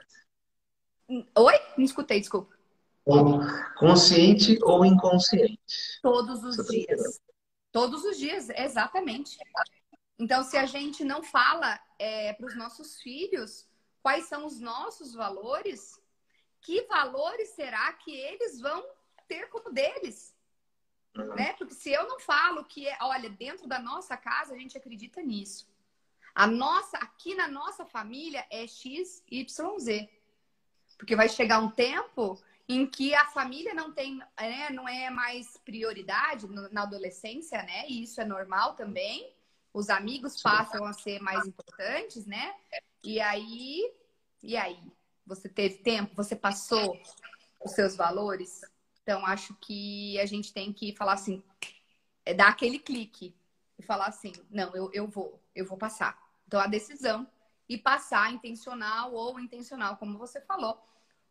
[1.37, 1.55] Oi?
[1.79, 2.55] Não escutei, desculpa.
[3.79, 5.59] Consciente ou inconsciente?
[6.03, 7.21] Todos os Você dias.
[7.73, 9.39] Todos os dias, exatamente.
[10.19, 13.67] Então, se a gente não fala é, para os nossos filhos
[14.03, 15.99] quais são os nossos valores,
[16.61, 18.85] que valores será que eles vão
[19.27, 20.35] ter como deles?
[21.17, 21.35] Uhum.
[21.35, 21.55] Né?
[21.55, 25.23] Porque se eu não falo que, é, olha, dentro da nossa casa a gente acredita
[25.23, 25.67] nisso.
[26.39, 30.09] A nossa, aqui na nossa família é X, Y, Z.
[30.97, 35.57] Porque vai chegar um tempo em que a família não tem, né, não é mais
[35.57, 37.89] prioridade na adolescência, né?
[37.89, 39.35] E isso é normal também.
[39.75, 42.55] Os amigos passam a ser mais importantes, né?
[43.03, 43.93] E aí,
[44.41, 44.79] e aí,
[45.27, 46.97] você teve tempo, você passou
[47.65, 48.61] os seus valores.
[49.03, 51.43] Então acho que a gente tem que falar assim,
[52.25, 53.35] é dar aquele clique
[53.77, 56.28] e falar assim, não, eu, eu vou, eu vou passar.
[56.49, 57.27] Então a decisão
[57.69, 60.83] e passar intencional ou intencional, como você falou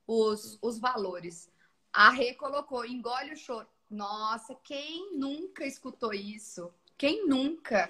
[0.06, 1.52] os, os valores.
[1.92, 3.68] A Rê colocou, engole o choro.
[3.90, 6.72] Nossa, quem nunca escutou isso?
[6.96, 7.90] Quem nunca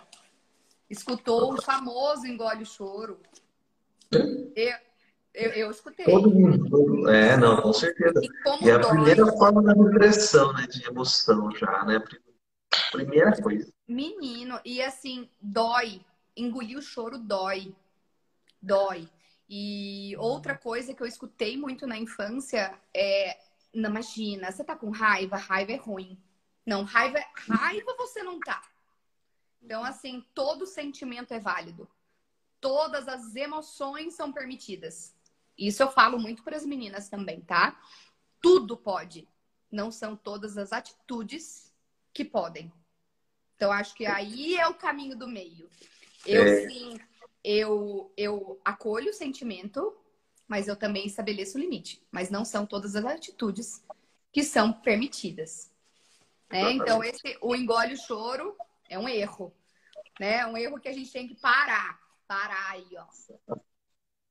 [0.89, 3.19] escutou o famoso engole o choro?
[4.55, 4.77] Eu,
[5.33, 6.05] eu, eu escutei.
[6.05, 7.09] Todo mundo.
[7.09, 8.21] É, não, com certeza.
[8.61, 8.91] E, é a dói.
[8.91, 10.65] primeira forma da depressão, né?
[10.65, 12.01] De emoção já, né?
[12.91, 13.69] Primeira coisa.
[13.85, 16.01] Menino, e assim, dói.
[16.37, 17.75] Engolir o choro dói.
[18.61, 19.09] Dói.
[19.49, 23.39] E outra coisa que eu escutei muito na infância é:
[23.73, 26.17] não, imagina, você tá com raiva, raiva é ruim.
[26.65, 28.61] Não, raiva, raiva você não tá.
[29.61, 31.89] Então, assim, todo sentimento é válido.
[32.59, 35.15] Todas as emoções são permitidas.
[35.57, 37.79] Isso eu falo muito para as meninas também, tá?
[38.41, 39.27] Tudo pode.
[39.71, 41.73] Não são todas as atitudes
[42.13, 42.71] que podem.
[43.55, 45.69] Então, acho que aí é o caminho do meio.
[46.27, 46.69] Eu, é.
[46.69, 46.99] sim,
[47.43, 49.95] eu, eu acolho o sentimento,
[50.47, 52.05] mas eu também estabeleço o limite.
[52.11, 53.83] Mas não são todas as atitudes
[54.31, 55.71] que são permitidas.
[56.51, 56.73] Né?
[56.73, 58.55] Então, esse, o engole o choro
[58.89, 59.53] é um erro.
[60.19, 60.39] Né?
[60.39, 61.99] É um erro que a gente tem que parar.
[62.27, 63.55] Parar aí, ó.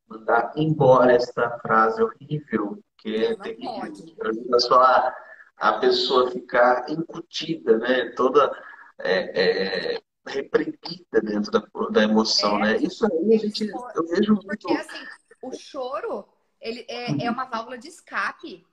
[0.07, 4.61] Mandar embora essa frase horrível, que é terrível.
[4.61, 5.17] Só a,
[5.57, 8.11] a pessoa ficar incutida, né?
[8.11, 8.53] Toda
[8.99, 12.77] é, é, reprimida dentro da, da emoção, é, né?
[12.79, 14.67] Isso aí a gente, eu vejo muito...
[14.67, 15.07] Porque, assim,
[15.43, 16.29] o choro,
[16.61, 18.67] ele é, é uma válvula de escape,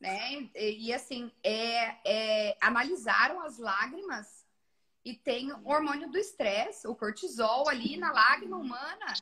[0.00, 0.50] né?
[0.54, 4.46] E, assim, é, é, analisaram as lágrimas
[5.04, 9.14] e tem o hormônio do estresse, o cortisol ali na lágrima humana.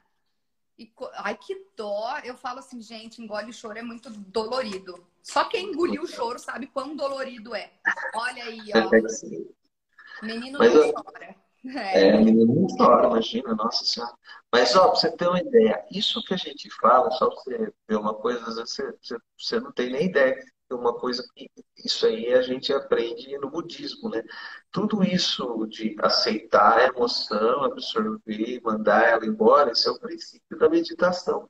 [0.79, 2.19] E, ai, que dó!
[2.25, 5.07] Eu falo assim, gente, engole o choro é muito dolorido.
[5.23, 7.73] Só quem engoliu o choro sabe quão dolorido é.
[8.15, 10.25] Olha aí, ó.
[10.25, 11.37] Menino Mas, não chora.
[11.75, 14.15] É, é menino não chora, imagina, nossa senhora.
[14.53, 17.73] Mas, ó, pra você ter uma ideia, isso que a gente fala, só pra você
[17.89, 20.35] ver uma coisa, às vezes você, você, não tem nem ideia
[20.69, 21.51] de uma coisa que
[21.85, 24.23] isso aí a gente aprende no budismo, né?
[24.71, 30.69] Tudo isso de aceitar a emoção, absorver, mandar ela embora, esse é o princípio da
[30.69, 31.49] meditação.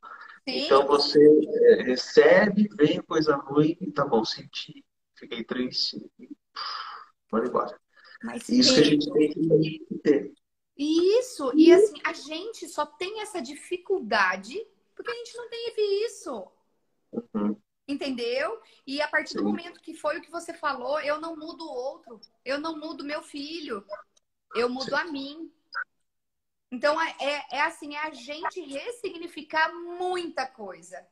[0.49, 0.65] Sim.
[0.65, 1.19] Então você
[1.65, 6.29] é, recebe, vem coisa ruim, e tá bom, senti, fiquei triste, e
[7.29, 7.86] pode embora.
[8.23, 10.33] Mas Isso que a gente tem que ter.
[10.77, 14.63] Isso, e assim, a gente só tem essa dificuldade
[14.95, 16.49] porque a gente não teve isso.
[17.13, 17.57] Uhum.
[17.87, 18.61] Entendeu?
[18.87, 19.39] E a partir Sim.
[19.39, 22.79] do momento que foi o que você falou, eu não mudo o outro, eu não
[22.79, 23.87] mudo meu filho,
[24.55, 24.95] eu mudo Sim.
[24.95, 25.53] a mim.
[26.73, 31.07] Então é, é, é assim, é a gente ressignificar muita coisa.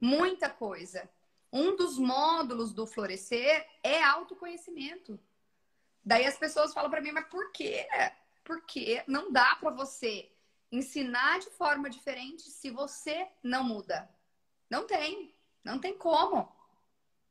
[0.00, 1.08] Muita coisa.
[1.52, 5.18] Um dos módulos do florescer é autoconhecimento.
[6.08, 7.86] Daí as pessoas falam para mim, mas por quê?
[8.42, 10.26] Porque não dá para você
[10.72, 14.08] ensinar de forma diferente se você não muda.
[14.70, 16.50] Não tem, não tem como,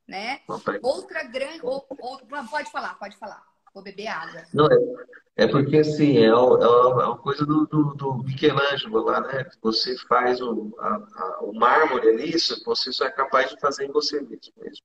[0.06, 0.42] né?
[0.80, 3.44] Outra grande, ou, ou, pode falar, pode falar.
[3.74, 4.44] Vou beber água.
[4.54, 9.02] Não, é, é porque assim, é, é, uma, é uma coisa do, do, do, Michelangelo
[9.02, 9.50] lá, né?
[9.60, 12.32] Você faz o, a, a, o mármore ali,
[12.64, 14.52] você só é capaz de fazer em você mesmo.
[14.56, 14.84] mesmo.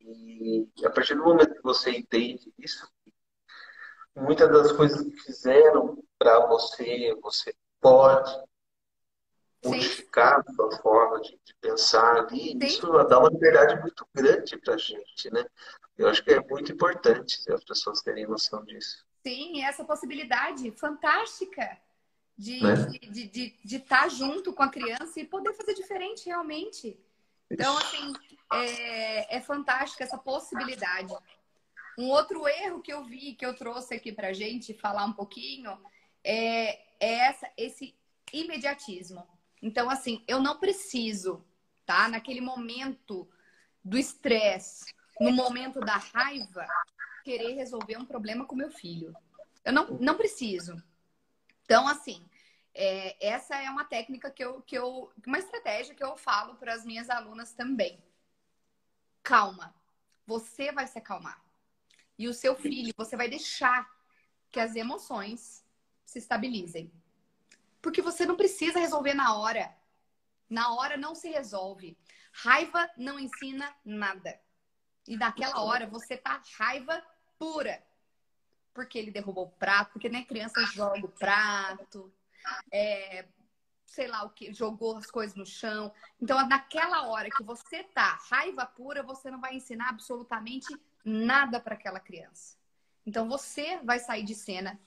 [0.00, 2.88] E a partir do momento que você entende isso,
[4.20, 8.30] muitas das coisas que fizeram para você, você pode
[9.64, 12.52] modificar a sua forma de, de pensar ali.
[12.52, 12.58] Sim.
[12.62, 15.44] Isso dá uma liberdade muito grande para a gente, né?
[15.98, 19.04] Eu acho que é muito importante as pessoas terem noção disso.
[19.22, 21.78] Sim, essa possibilidade fantástica
[22.36, 22.72] de né?
[22.72, 26.98] estar de, de, de tá junto com a criança e poder fazer diferente realmente.
[27.50, 28.12] Então, assim,
[28.52, 31.14] é, é fantástica essa possibilidade.
[32.00, 35.78] Um outro erro que eu vi, que eu trouxe aqui pra gente falar um pouquinho,
[36.24, 37.94] é, é essa, esse
[38.32, 39.28] imediatismo.
[39.60, 41.44] Então, assim, eu não preciso,
[41.84, 42.08] tá?
[42.08, 43.28] Naquele momento
[43.84, 44.86] do estresse,
[45.20, 46.66] no momento da raiva,
[47.22, 49.14] querer resolver um problema com meu filho.
[49.62, 50.82] Eu não, não preciso.
[51.64, 52.26] Então, assim,
[52.72, 55.12] é, essa é uma técnica que eu, que eu.
[55.26, 58.02] Uma estratégia que eu falo para as minhas alunas também.
[59.22, 59.74] Calma.
[60.26, 61.49] Você vai se acalmar.
[62.20, 63.90] E o seu filho, você vai deixar
[64.50, 65.64] que as emoções
[66.04, 66.92] se estabilizem.
[67.80, 69.74] Porque você não precisa resolver na hora.
[70.46, 71.96] Na hora não se resolve.
[72.30, 74.38] Raiva não ensina nada.
[75.08, 77.02] E naquela hora você tá raiva
[77.38, 77.82] pura.
[78.74, 82.12] Porque ele derrubou o prato, porque nem né, criança joga o prato,
[82.70, 83.26] é,
[83.86, 85.90] sei lá o que, jogou as coisas no chão.
[86.20, 90.89] Então, naquela hora que você tá raiva pura, você não vai ensinar absolutamente nada
[91.62, 92.56] para aquela criança.
[93.06, 94.78] Então, você vai sair de cena,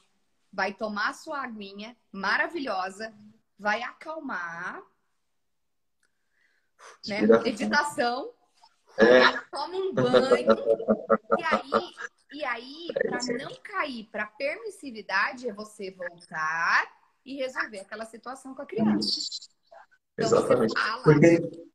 [0.52, 3.14] vai tomar sua aguinha maravilhosa,
[3.58, 4.82] vai acalmar,
[7.08, 7.22] né?
[7.22, 8.34] Meditação,
[8.98, 9.38] é.
[9.52, 10.48] toma um banho,
[11.38, 11.94] e aí,
[12.34, 16.92] e aí para não cair para permissividade, é você voltar
[17.26, 19.22] e resolver aquela situação com a criança.
[20.14, 20.74] Então, Exatamente.
[20.74, 21.04] Fala...
[21.04, 21.73] Porque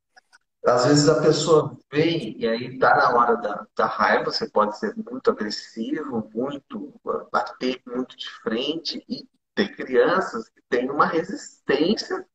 [0.67, 4.79] às vezes a pessoa vem e aí tá na hora da, da raiva, você pode
[4.79, 6.95] ser muito agressivo, muito
[7.33, 12.27] bater muito de frente e tem crianças que têm uma resistência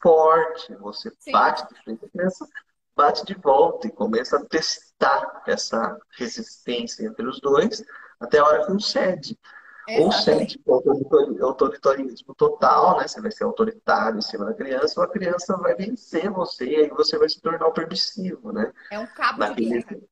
[0.00, 0.74] forte.
[0.76, 1.32] Você Sim.
[1.32, 2.48] bate de frente, a criança
[2.94, 7.84] bate de volta e começa a testar essa resistência entre os dois
[8.18, 9.38] até a hora que um cede.
[9.88, 10.60] Ou sente
[11.40, 13.06] autoritarismo total, né?
[13.06, 16.76] Você vai ser autoritário em cima da criança, ou a criança vai vencer você e
[16.76, 18.72] aí você vai se tornar o permissivo, né?
[18.90, 19.78] É um cabo Naquele...
[19.78, 20.02] de guerra.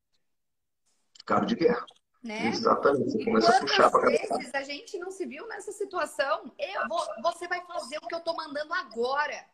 [1.26, 1.86] Cabo de guerra.
[2.22, 2.46] Né?
[2.46, 3.10] Exatamente.
[3.10, 6.52] Você começa a puxar para vezes a gente não se viu nessa situação?
[6.58, 9.44] Eu vou, você vai fazer o que eu tô mandando agora.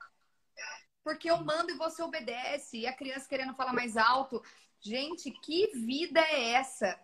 [1.02, 2.78] Porque eu mando e você obedece.
[2.78, 4.42] E a criança querendo falar mais alto.
[4.80, 6.96] Gente, que vida é essa?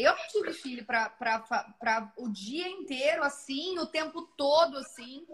[0.00, 5.26] Eu não tive filho para o dia inteiro assim, o tempo todo assim.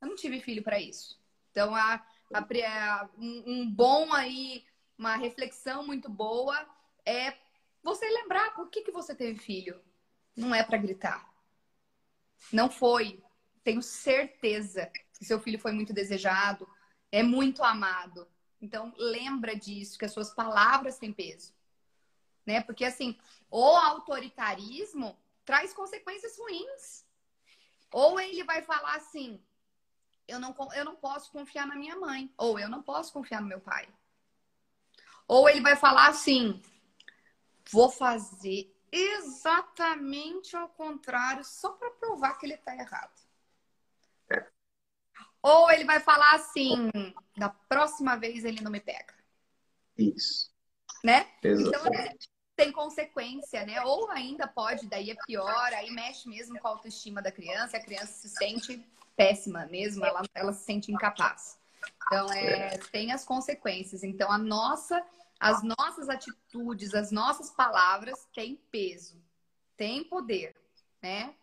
[0.00, 1.20] Eu não tive filho para isso.
[1.50, 4.64] Então, a, a, um, um bom aí,
[4.96, 6.64] uma reflexão muito boa
[7.04, 7.34] é
[7.82, 9.80] você lembrar por que, que você teve filho.
[10.36, 11.28] Não é para gritar.
[12.52, 13.22] Não foi.
[13.64, 16.68] Tenho certeza que seu filho foi muito desejado,
[17.10, 18.28] é muito amado.
[18.60, 21.52] Então, lembra disso, que as suas palavras têm peso
[22.46, 22.60] né?
[22.62, 23.18] Porque assim,
[23.50, 27.04] o autoritarismo traz consequências ruins.
[27.92, 29.40] Ou ele vai falar assim:
[30.26, 33.48] eu não, eu não posso confiar na minha mãe, ou eu não posso confiar no
[33.48, 33.88] meu pai.
[35.28, 36.60] Ou ele vai falar assim:
[37.70, 43.20] vou fazer exatamente ao contrário, só para provar que ele está errado.
[44.30, 44.46] É.
[45.42, 46.90] Ou ele vai falar assim:
[47.36, 49.14] da próxima vez ele não me pega.
[49.96, 50.52] Isso.
[51.02, 51.30] Né?
[51.42, 52.14] Exatamente.
[52.14, 53.82] Então, tem consequência, né?
[53.82, 57.82] Ou ainda pode, daí é pior, aí mexe mesmo com a autoestima da criança, a
[57.82, 58.86] criança se sente
[59.16, 61.58] péssima mesmo, ela, ela se sente incapaz.
[62.06, 64.02] Então, é, tem as consequências.
[64.02, 65.02] Então, a nossa,
[65.38, 69.20] as nossas atitudes, as nossas palavras têm peso,
[69.76, 70.54] têm poder,
[71.02, 71.34] né?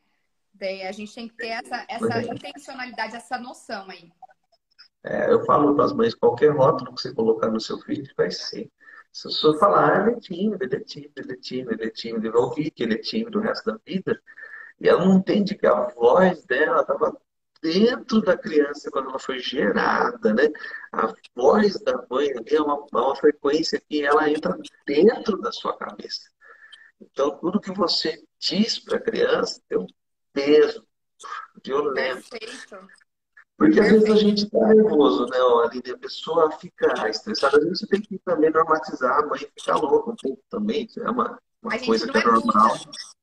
[0.53, 4.11] Daí a gente tem que ter essa, essa intencionalidade, essa noção aí.
[5.03, 8.29] É, eu falo para as mães, qualquer rótulo que você colocar no seu filho vai
[8.29, 8.69] ser.
[9.11, 11.85] Se a pessoa falar, ah, ele é tímido, ele é tímido, ele é tímido, ele
[11.85, 14.21] é tímido, ele vai ouvir que ele é tímido o resto da vida,
[14.79, 17.15] e ela não entende que a voz dela estava
[17.61, 20.49] dentro da criança quando ela foi gerada, né?
[20.91, 26.29] A voz da mãe é uma, uma frequência que ela entra dentro da sua cabeça.
[26.99, 29.87] Então, tudo que você diz para a criança tem um
[30.33, 30.85] peso
[31.63, 32.29] violento.
[32.29, 32.87] Perfeito.
[33.61, 35.91] Porque às vezes a gente está nervoso, né, Aline?
[35.91, 37.57] A pessoa fica estressada.
[37.57, 40.85] Às vezes você tem que também normatizar a mãe ficar louca um também.
[40.85, 42.79] Isso é uma, uma coisa que é, é normal.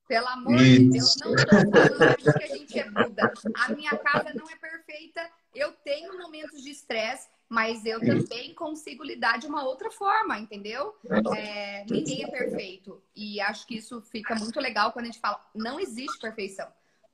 [0.06, 0.78] Pelo amor Isso.
[0.78, 3.32] de Deus, não estou falando que a gente é Buda.
[3.56, 5.28] A minha casa não é perfeita.
[5.52, 10.94] Eu tenho momentos de estresse, mas eu também consigo lidar de uma outra forma, entendeu?
[11.36, 13.02] É, ninguém é perfeito.
[13.16, 16.68] E acho que isso fica muito legal quando a gente fala, não existe perfeição.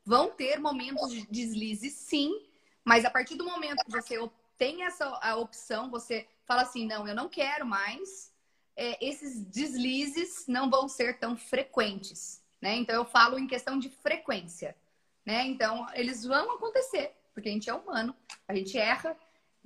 [0.05, 2.39] Vão ter momentos de deslize, sim,
[2.85, 4.19] mas a partir do momento que você
[4.59, 8.33] tem essa a opção, você fala assim, não, eu não quero mais,
[8.77, 12.75] é, esses deslizes não vão ser tão frequentes, né?
[12.77, 14.77] Então eu falo em questão de frequência,
[15.25, 15.45] né?
[15.47, 18.15] Então eles vão acontecer, porque a gente é humano,
[18.47, 19.17] a gente erra.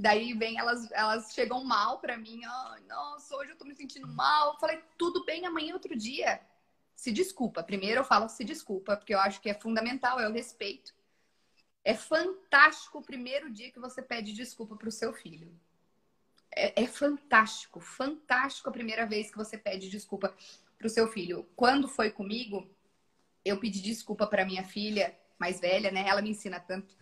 [0.00, 4.06] Daí vem elas, elas chegam mal para mim, ai, nossa, hoje eu tô me sentindo
[4.06, 4.52] mal.
[4.52, 6.40] Eu falei, tudo bem, amanhã é outro dia.
[6.94, 7.64] Se desculpa.
[7.64, 10.94] Primeiro eu falo se desculpa, porque eu acho que é fundamental, é o respeito.
[11.88, 15.58] É fantástico o primeiro dia que você pede desculpa pro seu filho.
[16.54, 20.36] É, é fantástico, fantástico a primeira vez que você pede desculpa
[20.76, 21.48] pro seu filho.
[21.56, 22.68] Quando foi comigo,
[23.42, 26.06] eu pedi desculpa para minha filha mais velha, né?
[26.06, 26.94] Ela me ensina tanto.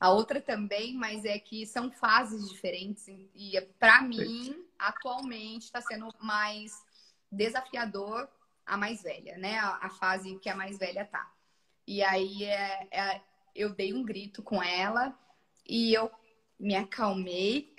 [0.00, 3.06] A outra também, mas é que são fases diferentes
[3.36, 6.84] e para mim atualmente está sendo mais
[7.30, 8.28] desafiador
[8.66, 9.60] a mais velha, né?
[9.60, 11.32] A, a, fase que a mais velha tá.
[11.86, 13.20] E aí é, é,
[13.54, 15.16] eu dei um grito com ela
[15.66, 16.10] e eu
[16.58, 17.74] me acalmei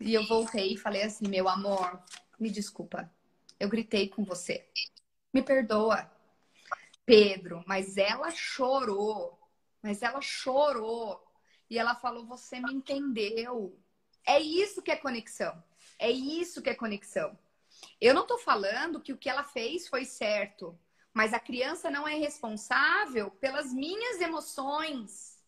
[0.00, 2.02] e eu voltei e falei assim, meu amor,
[2.38, 3.10] me desculpa,
[3.58, 4.68] eu gritei com você,
[5.32, 6.10] me perdoa.
[7.06, 9.38] Pedro, mas ela chorou,
[9.82, 11.22] mas ela chorou.
[11.68, 13.78] E ela falou: Você me entendeu.
[14.26, 15.62] É isso que é conexão.
[15.98, 17.38] É isso que é conexão.
[18.00, 20.78] Eu não estou falando que o que ela fez foi certo,
[21.14, 25.38] mas a criança não é responsável pelas minhas emoções,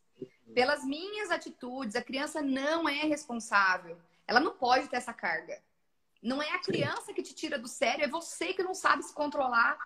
[0.54, 1.96] pelas minhas atitudes.
[1.96, 4.00] A criança não é responsável.
[4.28, 5.60] Ela não pode ter essa carga.
[6.22, 9.12] Não é a criança que te tira do sério, é você que não sabe se
[9.12, 9.76] controlar.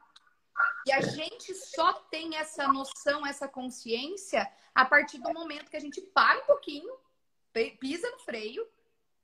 [0.86, 5.80] E a gente só tem essa noção, essa consciência, a partir do momento que a
[5.80, 6.94] gente para um pouquinho,
[7.80, 8.68] pisa no freio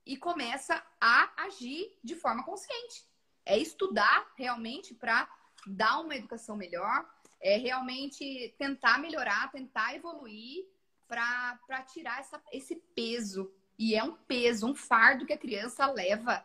[0.05, 3.05] e começa a agir de forma consciente.
[3.45, 5.29] É estudar realmente para
[5.67, 7.07] dar uma educação melhor,
[7.39, 10.65] é realmente tentar melhorar, tentar evoluir
[11.07, 13.51] para tirar essa, esse peso.
[13.77, 16.43] E é um peso, um fardo que a criança leva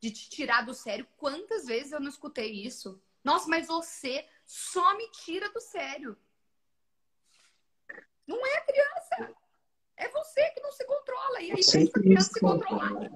[0.00, 1.06] de te tirar do sério.
[1.16, 3.00] Quantas vezes eu não escutei isso?
[3.22, 6.16] Nossa, mas você só me tira do sério.
[8.26, 9.36] Não é a criança.
[9.96, 11.40] É você que não se controla.
[11.40, 13.12] E aí a criança se controlar.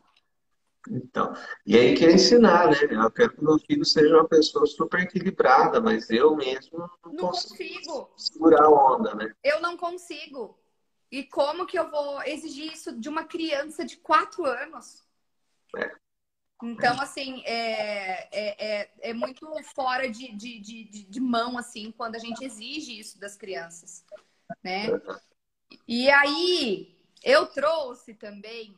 [0.91, 1.35] Então,
[1.65, 2.77] e aí quer ensinar, né?
[2.91, 7.17] Eu quero que meu filho seja uma pessoa super equilibrada, mas eu mesmo não, não
[7.29, 9.33] consigo segurar a onda, né?
[9.43, 10.59] Eu não consigo.
[11.11, 15.05] E como que eu vou exigir isso de uma criança de quatro anos?
[15.77, 15.95] É.
[16.63, 22.17] Então, assim, é, é, é, é muito fora de, de, de, de, mão, assim, quando
[22.17, 24.05] a gente exige isso das crianças,
[24.65, 24.87] né?
[25.87, 28.75] E aí, eu trouxe também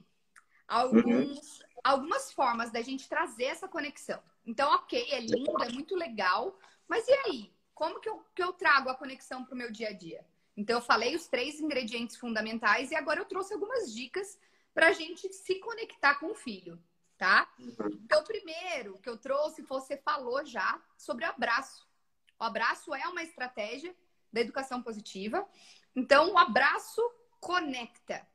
[0.66, 4.22] alguns, algumas formas da gente trazer essa conexão.
[4.44, 7.52] Então, ok, é lindo, é muito legal, mas e aí?
[7.74, 10.26] Como que eu, que eu trago a conexão para o meu dia a dia?
[10.56, 14.38] Então, eu falei os três ingredientes fundamentais e agora eu trouxe algumas dicas
[14.74, 16.80] para a gente se conectar com o filho
[17.18, 17.52] tá?
[18.04, 21.86] Então, primeiro que eu trouxe, você falou já sobre abraço.
[22.38, 23.94] O abraço é uma estratégia
[24.32, 25.46] da educação positiva.
[25.94, 27.02] Então, o abraço
[27.40, 28.26] conecta,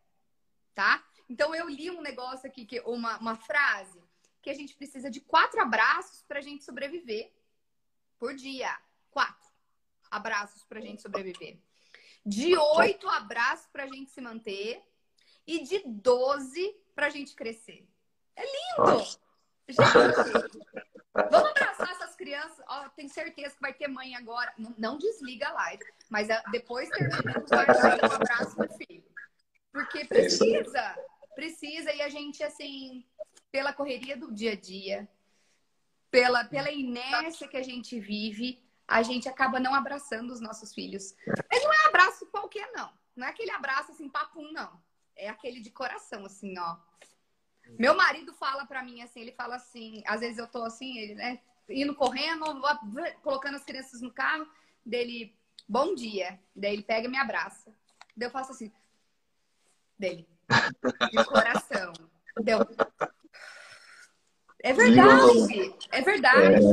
[0.75, 1.01] tá?
[1.29, 4.01] Então, eu li um negócio aqui, que uma, uma frase,
[4.41, 7.31] que a gente precisa de quatro abraços para a gente sobreviver
[8.19, 8.77] por dia.
[9.09, 9.49] Quatro
[10.11, 11.57] abraços para a gente sobreviver.
[12.25, 14.81] De oito abraços para a gente se manter
[15.45, 17.87] e de doze para a gente crescer.
[18.35, 19.03] É lindo!
[19.67, 19.81] Gente,
[21.13, 22.63] vamos abraçar essas crianças.
[22.67, 24.53] Ó, tenho certeza que vai ter mãe agora.
[24.57, 29.03] Não, não desliga a live, mas ah, depois terminamos, vai um abraço pro filho.
[29.71, 30.95] Porque é precisa,
[31.33, 31.91] precisa.
[31.93, 33.05] E a gente, assim,
[33.51, 35.07] pela correria do dia a dia,
[36.09, 41.15] pela, pela inércia que a gente vive, a gente acaba não abraçando os nossos filhos.
[41.49, 42.91] Mas não é abraço qualquer, não.
[43.15, 44.81] Não é aquele abraço assim, papum, não.
[45.15, 46.77] É aquele de coração, assim, ó.
[47.79, 51.15] Meu marido fala para mim assim, ele fala assim, às vezes eu tô assim, ele,
[51.15, 52.45] né, indo correndo,
[53.21, 54.47] colocando as crianças no carro,
[54.85, 55.35] dele,
[55.67, 56.39] bom dia.
[56.55, 57.73] Daí ele pega e me abraça.
[58.15, 58.71] Daí eu faço assim,
[59.97, 60.27] dele,
[61.11, 61.93] de coração.
[62.41, 62.59] Deu.
[64.59, 66.65] É verdade, é verdade.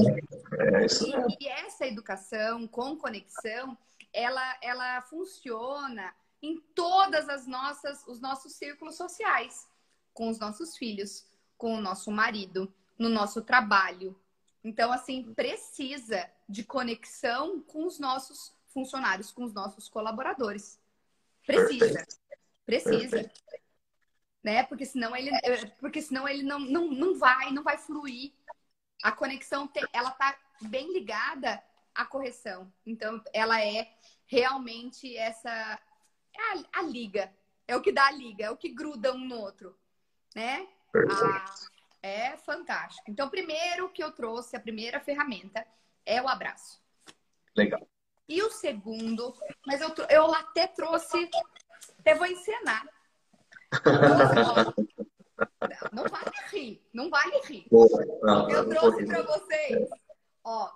[0.58, 3.76] É, é e, e, essa educação com conexão,
[4.12, 9.68] ela, ela funciona em todas as nossas, os nossos círculos sociais
[10.12, 14.18] com os nossos filhos, com o nosso marido, no nosso trabalho.
[14.62, 20.78] Então, assim, precisa de conexão com os nossos funcionários, com os nossos colaboradores.
[21.46, 22.06] Precisa.
[22.70, 23.30] Precisa.
[24.42, 24.62] Né?
[24.64, 25.30] Porque senão ele,
[25.78, 28.32] porque senão ele não, não, não vai, não vai fluir.
[29.02, 31.62] A conexão, ela tá bem ligada
[31.94, 32.72] à correção.
[32.86, 33.90] Então, ela é
[34.26, 35.78] realmente essa...
[36.32, 37.32] É a, a liga.
[37.66, 39.78] É o que dá a liga, é o que gruda um no outro
[40.34, 40.66] né?
[41.10, 41.54] Ah,
[42.02, 43.10] é fantástico.
[43.10, 45.66] Então, primeiro que eu trouxe, a primeira ferramenta
[46.04, 46.80] é o abraço.
[47.56, 47.86] Legal.
[48.28, 49.34] E o segundo,
[49.66, 51.28] mas eu, eu até trouxe,
[52.00, 52.84] até vou encenar,
[55.92, 57.66] Não, vale rir, não vale rir.
[57.70, 59.88] Eu trouxe para vocês,
[60.44, 60.72] ó,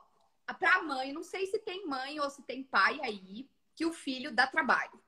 [0.59, 4.33] para mãe, não sei se tem mãe ou se tem pai aí que o filho
[4.33, 5.03] dá trabalho.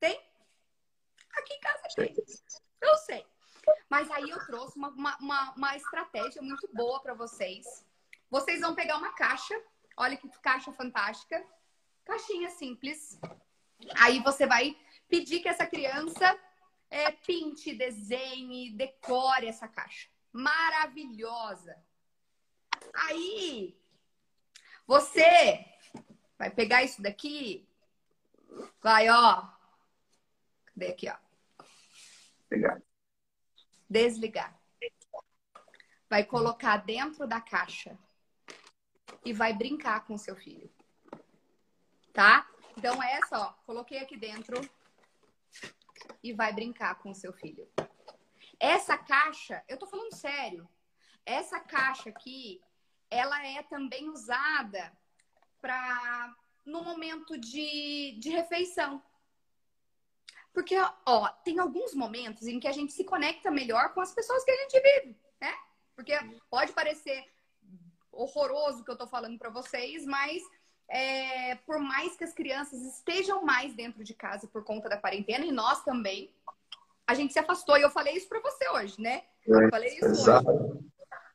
[0.00, 0.20] Tem?
[1.36, 2.14] Aqui em casa tem.
[2.80, 3.24] Eu sei.
[3.88, 7.84] Mas aí eu trouxe uma, uma, uma, uma estratégia muito boa para vocês.
[8.30, 9.54] Vocês vão pegar uma caixa.
[9.96, 11.44] Olha que caixa fantástica.
[12.04, 13.18] Caixinha simples.
[13.96, 14.76] Aí você vai
[15.08, 16.38] pedir que essa criança
[16.90, 20.08] é, pinte, desenhe, decore essa caixa.
[20.32, 21.76] Maravilhosa.
[22.94, 23.76] Aí
[24.86, 25.64] você
[26.38, 27.68] vai pegar isso daqui.
[28.82, 29.48] Vai, ó.
[30.66, 31.16] Cadê aqui, ó?
[33.88, 34.58] Desligar.
[36.08, 37.98] Vai colocar dentro da caixa
[39.24, 40.70] e vai brincar com seu filho.
[42.12, 42.48] Tá?
[42.76, 44.60] Então essa, ó, coloquei aqui dentro
[46.22, 47.68] e vai brincar com seu filho.
[48.58, 50.68] Essa caixa, eu tô falando sério.
[51.24, 52.60] Essa caixa aqui,
[53.10, 54.96] ela é também usada
[55.60, 59.02] para no momento de, de refeição.
[60.52, 64.42] Porque, ó, tem alguns momentos em que a gente se conecta melhor com as pessoas
[64.42, 65.54] que a gente vive, né?
[65.94, 66.12] Porque
[66.48, 67.24] pode parecer
[68.10, 70.42] horroroso o que eu tô falando para vocês, mas
[70.88, 75.44] é, por mais que as crianças estejam mais dentro de casa por conta da quarentena,
[75.44, 76.32] e nós também,
[77.06, 77.76] a gente se afastou.
[77.76, 79.24] E eu falei isso para você hoje, né?
[79.46, 80.20] Eu falei isso hoje.
[80.20, 80.84] Exato.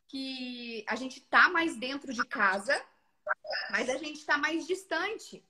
[0.07, 2.79] Que a gente tá mais dentro de casa,
[3.69, 5.45] mas a gente tá mais distante.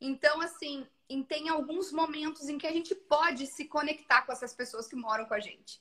[0.00, 4.54] Então, assim, em- tem alguns momentos em que a gente pode se conectar com essas
[4.54, 5.80] pessoas que moram com a gente.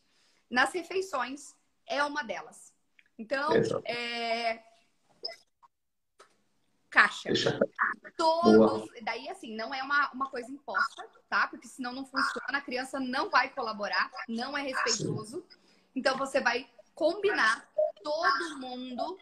[0.50, 1.56] Nas refeições
[1.88, 2.74] é uma delas.
[3.18, 3.50] Então,
[3.86, 4.64] é...
[6.92, 7.30] caixa.
[7.30, 7.60] Deixa
[8.18, 8.90] Todos.
[9.02, 11.48] Daí, assim, não é uma, uma coisa imposta, tá?
[11.48, 15.44] Porque senão não funciona, a criança não vai colaborar, não é respeitoso.
[15.96, 17.68] Então, você vai combinar,
[18.04, 19.18] todo mundo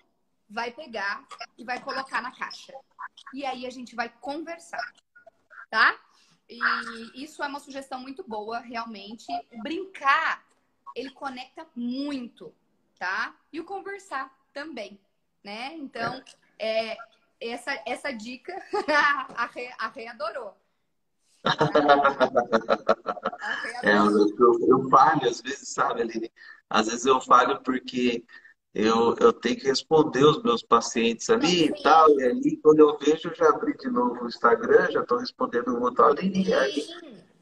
[0.49, 1.25] vai pegar
[1.57, 2.73] e vai colocar na caixa.
[3.33, 4.83] E aí a gente vai conversar,
[5.69, 5.97] tá?
[6.49, 9.27] E isso é uma sugestão muito boa, realmente.
[9.61, 10.43] Brincar,
[10.95, 12.53] ele conecta muito,
[12.97, 13.35] tá?
[13.53, 14.99] E o conversar também,
[15.43, 15.75] né?
[15.75, 16.23] Então,
[16.57, 16.97] é,
[17.41, 18.53] essa, essa dica
[19.35, 20.53] a Rê, a Rê adorou.
[21.43, 21.51] A
[23.63, 24.29] Rê É, adorou.
[24.29, 26.31] eu, eu, eu falho às vezes, sabe, Aline?
[26.69, 28.23] Às vezes eu falho porque
[28.73, 32.97] eu, eu tenho que responder os meus pacientes ali e tal, e ali quando eu
[32.97, 36.53] vejo, eu já abri de novo o Instagram, já estou respondendo o outro Aline, e
[36.53, 36.87] aí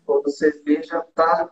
[0.06, 1.52] quando você vê, já está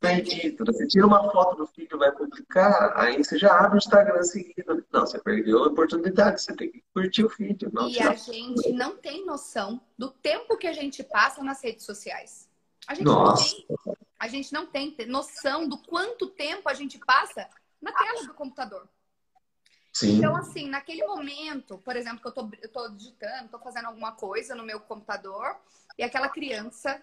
[0.00, 0.64] perdido.
[0.64, 4.84] Você tira uma foto do filho, vai publicar, aí você já abre o Instagram seguido.
[4.92, 8.14] Não, você perdeu a oportunidade, você tem que curtir o vídeo, não E tirar a
[8.14, 12.48] gente não tem noção do tempo que a gente passa nas redes sociais.
[12.86, 13.56] A gente Nossa.
[13.68, 13.96] não tem.
[14.18, 17.48] A gente não tem noção do quanto tempo a gente passa
[17.80, 18.86] na tela do computador.
[19.92, 20.18] Sim.
[20.18, 24.12] Então, assim, naquele momento, por exemplo, que eu tô, eu tô digitando, tô fazendo alguma
[24.12, 25.56] coisa no meu computador,
[25.98, 27.02] e aquela criança,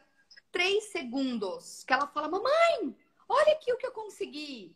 [0.51, 2.95] três segundos, que ela fala, mamãe,
[3.27, 4.75] olha aqui o que eu consegui.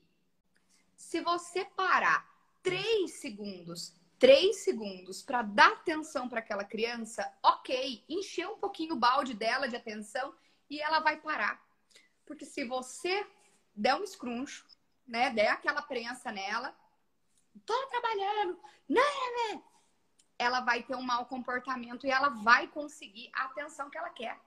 [0.96, 2.30] Se você parar
[2.62, 9.00] três segundos, três segundos para dar atenção para aquela criança, ok, encher um pouquinho o
[9.00, 10.34] balde dela de atenção
[10.70, 11.60] e ela vai parar.
[12.26, 13.26] Porque se você
[13.76, 14.66] der um escruncho,
[15.08, 16.76] né, der aquela prensa nela,
[17.66, 19.64] tô trabalhando, né, né,
[20.38, 24.40] ela vai ter um mau comportamento e ela vai conseguir a atenção que ela quer.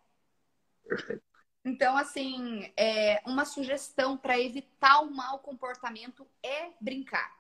[0.89, 1.23] Perfeito.
[1.65, 7.35] Então, assim, é, uma sugestão para evitar o mau comportamento é brincar.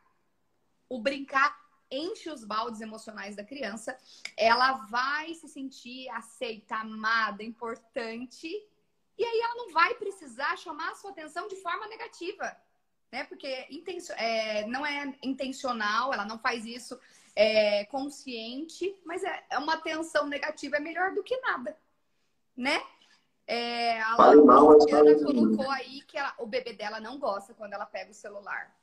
[0.88, 1.55] O brincar
[1.90, 3.97] enche os baldes emocionais da criança,
[4.36, 8.49] ela vai se sentir aceita, amada, importante,
[9.16, 12.57] e aí ela não vai precisar chamar a sua atenção de forma negativa,
[13.12, 13.24] né?
[13.24, 16.99] Porque intencio- é, não é intencional, ela não faz isso
[17.36, 21.78] é, consciente, mas é, é uma atenção negativa, é melhor do que nada,
[22.57, 22.82] né?
[23.47, 27.53] É, a Fale mal, mas Luciana colocou aí que ela- o bebê dela não gosta
[27.55, 28.74] quando ela pega o celular.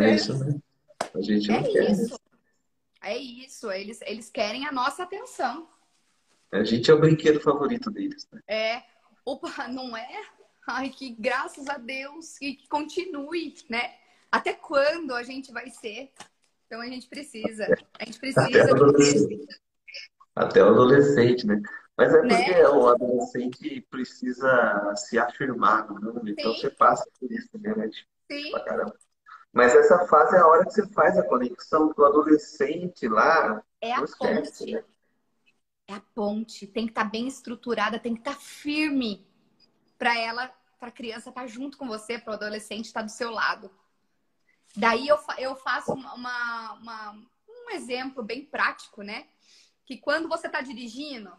[0.00, 0.58] É isso, né?
[1.14, 1.84] A gente não É quer.
[1.84, 1.90] né?
[1.92, 2.20] isso.
[3.02, 3.70] É isso.
[3.70, 5.68] Eles, eles querem a nossa atenção.
[6.52, 8.40] A gente é o brinquedo favorito deles, né?
[8.46, 8.82] É.
[9.24, 10.22] Opa, não é?
[10.68, 13.94] Ai, que graças a Deus e que continue, né?
[14.30, 16.12] Até quando a gente vai ser?
[16.66, 17.64] Então a gente precisa.
[17.98, 19.46] A gente Até precisa o adolescente.
[20.34, 21.62] Até o adolescente, né?
[21.96, 22.68] Mas é porque Né?
[22.68, 26.12] o adolescente precisa se afirmar, né?
[26.26, 26.60] Então Sim.
[26.60, 28.96] você passa por isso mesmo, é difícil Sim, pra caramba.
[29.52, 33.62] Mas essa fase é a hora que você faz a conexão com o adolescente lá.
[33.80, 34.72] é a esquece, ponte.
[34.74, 34.84] né?
[35.88, 36.66] É a ponte.
[36.66, 39.26] Tem que estar bem estruturada, tem que estar firme
[39.96, 40.52] para ela
[40.86, 43.70] a criança estar tá junto com você, para o adolescente estar tá do seu lado.
[44.76, 47.12] Daí eu, eu faço uma, uma,
[47.48, 49.26] um exemplo bem prático, né?
[49.84, 51.32] Que quando você está dirigindo,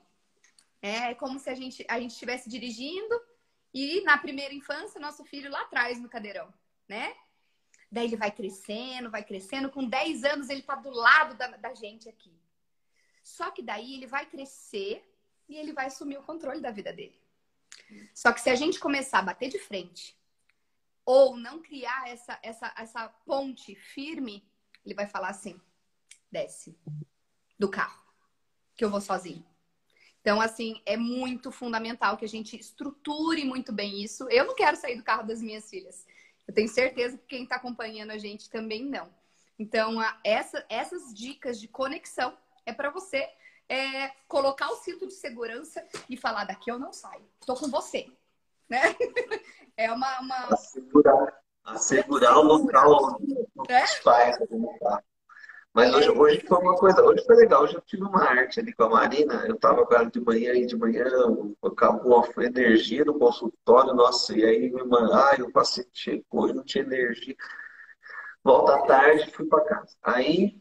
[0.81, 3.21] é como se a gente a gente estivesse dirigindo
[3.73, 6.53] e na primeira infância nosso filho lá atrás no cadeirão,
[6.87, 7.15] né?
[7.91, 9.69] Daí ele vai crescendo, vai crescendo.
[9.69, 12.35] Com 10 anos ele está do lado da, da gente aqui.
[13.23, 15.03] Só que daí ele vai crescer
[15.47, 17.19] e ele vai assumir o controle da vida dele.
[18.13, 20.17] Só que se a gente começar a bater de frente
[21.05, 24.45] ou não criar essa, essa, essa ponte firme,
[24.85, 25.59] ele vai falar assim:
[26.31, 26.77] desce
[27.57, 28.03] do carro,
[28.75, 29.45] que eu vou sozinho.
[30.27, 34.29] Então, assim, é muito fundamental que a gente estruture muito bem isso.
[34.29, 36.05] Eu não quero sair do carro das minhas filhas.
[36.45, 39.07] Eu tenho certeza que quem está acompanhando a gente também não.
[39.57, 43.25] Então, a, essa, essas dicas de conexão é para você
[43.69, 48.11] é, colocar o cinto de segurança e falar: daqui eu não saio, estou com você.
[48.69, 48.81] Né?
[49.77, 50.19] É uma.
[50.19, 50.53] uma...
[50.53, 53.17] Assegurar, assegurar o local
[53.57, 53.85] onde é?
[53.85, 54.35] os pais
[55.73, 58.73] mas hoje, hoje foi uma coisa, hoje foi legal, hoje eu tive uma arte ali
[58.73, 61.05] com a Marina, eu tava com ela de manhã e de manhã
[61.63, 64.81] acabou a energia no consultório, nossa, e aí me
[65.13, 67.35] ai, o paciente chegou e não tinha energia.
[68.43, 69.95] Volta à tarde, fui para casa.
[70.01, 70.59] Aí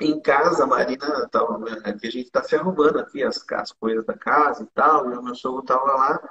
[0.00, 4.04] em casa, a Marina tava, aqui a gente tá se arrumando aqui, as, as coisas
[4.06, 6.30] da casa e tal, e o meu sogro tava lá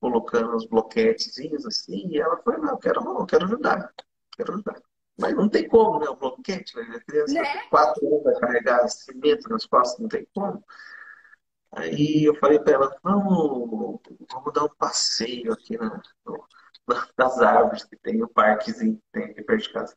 [0.00, 3.92] colocando os bloquetezinhos assim, e ela foi, não, eu quero, eu quero ajudar,
[4.36, 4.82] quero ajudar.
[5.18, 6.08] Mas não tem como, né?
[6.08, 6.96] O bloquete, né?
[6.96, 7.62] A criança né?
[7.70, 10.62] quatro anos vai carregar cimento nas costas, não tem como.
[11.72, 14.00] Aí eu falei para ela, vamos,
[14.30, 16.00] vamos dar um passeio aqui na,
[17.18, 19.96] nas árvores que tem, o parquezinho que tem aqui perto de casa.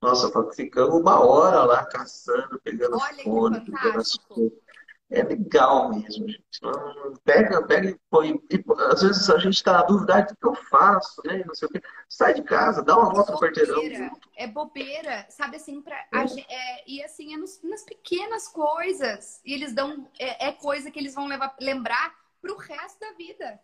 [0.00, 4.58] Nossa, ficamos uma hora lá caçando, pegando Olha fone, pegando as coisas
[5.10, 6.60] é legal mesmo, gente.
[7.24, 8.40] Pega, pega e põe.
[8.50, 11.42] E, às vezes a gente está na dúvida, ah, o que eu faço, né?
[11.44, 11.82] Não sei o quê.
[12.08, 13.80] Sai de casa, dá uma volta no quarteirão.
[14.36, 16.08] É bobeira, sabe assim, pra, é.
[16.12, 19.40] A, é, e assim, é nos, nas pequenas coisas.
[19.44, 20.08] E eles dão.
[20.18, 23.60] É, é coisa que eles vão levar, lembrar pro resto da vida.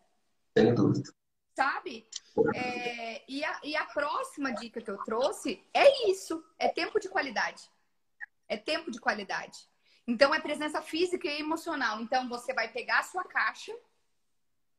[0.58, 1.08] Sem dúvida.
[1.54, 2.06] Sabe?
[2.54, 7.08] É, e, a, e a próxima dica que eu trouxe é isso: é tempo de
[7.08, 7.62] qualidade.
[8.48, 9.68] É tempo de qualidade.
[10.06, 12.00] Então, é presença física e emocional.
[12.00, 13.74] Então, você vai pegar a sua caixa,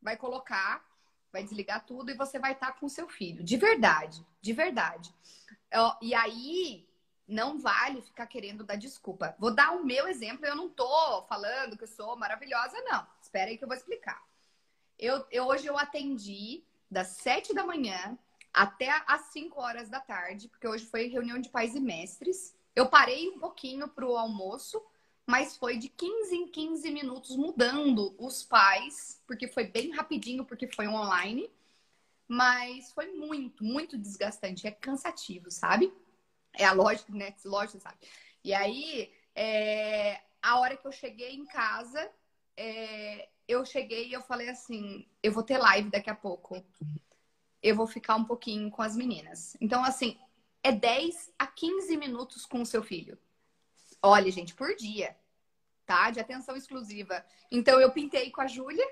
[0.01, 0.85] vai colocar,
[1.31, 3.43] vai desligar tudo e você vai estar com o seu filho.
[3.43, 5.13] De verdade, de verdade.
[6.01, 6.87] E aí,
[7.27, 9.35] não vale ficar querendo dar desculpa.
[9.37, 10.45] Vou dar o meu exemplo.
[10.45, 13.05] Eu não tô falando que eu sou maravilhosa, não.
[13.21, 14.25] Espera aí que eu vou explicar.
[14.97, 18.17] Eu, eu hoje eu atendi das sete da manhã
[18.53, 22.55] até às 5 horas da tarde, porque hoje foi reunião de pais e mestres.
[22.75, 24.83] Eu parei um pouquinho para o almoço,
[25.27, 30.67] mas foi de 15 em 15 minutos mudando os pais, porque foi bem rapidinho, porque
[30.69, 31.51] foi online.
[32.29, 34.65] Mas foi muito, muito desgastante.
[34.65, 35.93] É cansativo, sabe?
[36.53, 37.35] É a lógica, né?
[37.43, 37.97] Lógica, sabe?
[38.41, 40.21] E aí, é...
[40.41, 42.09] a hora que eu cheguei em casa,
[42.55, 43.27] é...
[43.45, 46.63] eu cheguei e eu falei assim: eu vou ter live daqui a pouco.
[47.61, 49.57] Eu vou ficar um pouquinho com as meninas.
[49.59, 50.17] Então, assim,
[50.63, 53.17] é 10 a 15 minutos com o seu filho.
[54.01, 55.15] Olha, gente, por dia,
[55.85, 56.11] tá?
[56.11, 57.25] De atenção exclusiva.
[57.51, 58.85] Então eu pintei com a Júlia.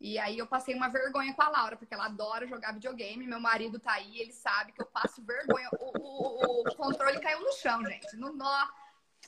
[0.00, 3.26] E aí eu passei uma vergonha com a Laura, porque ela adora jogar videogame.
[3.26, 5.68] Meu marido tá aí, ele sabe que eu passo vergonha.
[5.78, 8.16] O, o, o controle caiu no chão, gente.
[8.16, 8.68] No nó.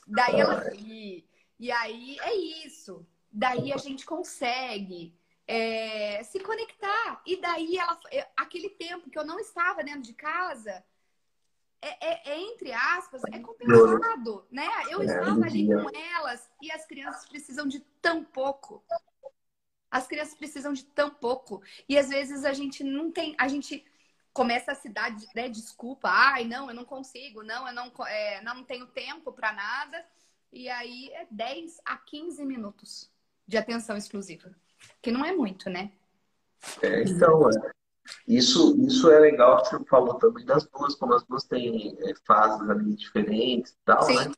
[0.05, 0.75] Daí ela.
[0.75, 1.25] E,
[1.57, 2.35] e aí é
[2.65, 3.07] isso.
[3.31, 5.17] Daí a gente consegue
[5.47, 7.21] é, se conectar.
[7.25, 7.97] E daí ela.
[8.35, 10.83] Aquele tempo que eu não estava dentro de casa
[11.85, 14.67] é, é, é, entre aspas, é compensado, né?
[14.89, 18.83] Eu é, estava ali com elas e as crianças precisam de tão pouco.
[19.91, 21.61] As crianças precisam de tão pouco.
[21.87, 23.85] E às vezes a gente não tem, a gente
[24.33, 28.41] começa a se dar né, desculpa, ai, não, eu não consigo, não, eu não, é,
[28.41, 30.03] não tenho tempo para nada.
[30.51, 33.11] E aí é 10 a 15 minutos
[33.47, 34.55] de atenção exclusiva.
[35.03, 35.91] Que não é muito, né?
[36.81, 37.71] É, então, é,
[38.27, 42.13] isso, isso é legal que você falou também das duas, como as duas têm é,
[42.25, 44.15] fases ali diferentes e tal, Sim.
[44.15, 44.31] né?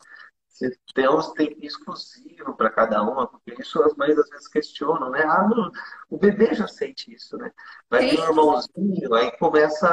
[0.47, 5.11] Você tem um tempo exclusivo para cada uma, porque isso as mães às vezes questionam,
[5.11, 5.23] né?
[5.23, 5.71] Ah, não,
[6.09, 7.51] o bebê já sente isso, né?
[7.89, 9.87] Vai ter um irmãozinho, aí começa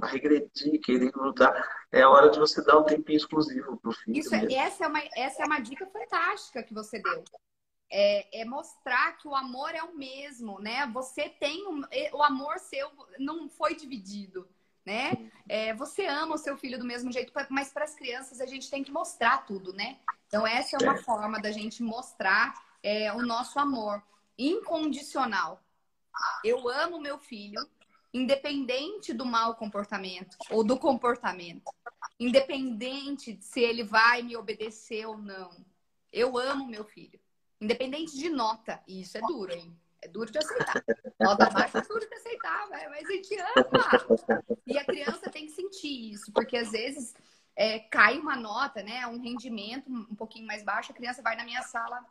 [0.00, 1.52] a regredir, querer lutar.
[1.92, 4.16] É a hora de você dar um tempinho exclusivo para o filho.
[4.16, 7.22] Isso, é, essa, é uma, essa é uma dica fantástica que você deu
[7.94, 10.86] é, é, mostrar que o amor é o mesmo, né?
[10.94, 11.82] Você tem um,
[12.14, 14.48] o amor seu não foi dividido,
[14.84, 15.30] né?
[15.46, 18.70] É, você ama o seu filho do mesmo jeito, mas para as crianças a gente
[18.70, 19.98] tem que mostrar tudo, né?
[20.26, 21.02] Então essa é uma é.
[21.02, 24.02] forma da gente mostrar é, o nosso amor
[24.38, 25.62] incondicional,
[26.42, 27.60] eu amo meu filho,
[28.12, 31.70] independente do mau comportamento ou do comportamento,
[32.18, 35.50] independente de se ele vai me obedecer ou não.
[36.10, 37.18] Eu amo meu filho,
[37.62, 38.82] independente de nota.
[38.86, 39.74] E isso é duro, hein?
[40.02, 40.84] É duro de aceitar.
[41.20, 44.50] Nota baixa é duro de aceitar, mas a gente ama.
[44.66, 47.14] E a criança tem que sentir isso, porque às vezes
[47.54, 49.06] é, cai uma nota, né?
[49.06, 52.04] Um rendimento um pouquinho mais baixo, a criança vai na minha sala.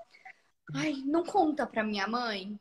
[0.74, 2.58] Ai, não conta pra minha mãe.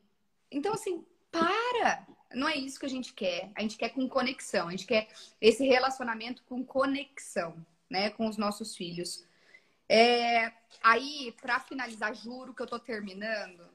[0.51, 2.05] Então, assim, para!
[2.33, 3.51] Não é isso que a gente quer.
[3.55, 4.67] A gente quer com conexão.
[4.67, 5.07] A gente quer
[5.39, 7.55] esse relacionamento com conexão,
[7.89, 8.09] né?
[8.09, 9.25] Com os nossos filhos.
[9.91, 10.53] É...
[10.81, 13.69] Aí, para finalizar, juro que eu tô terminando.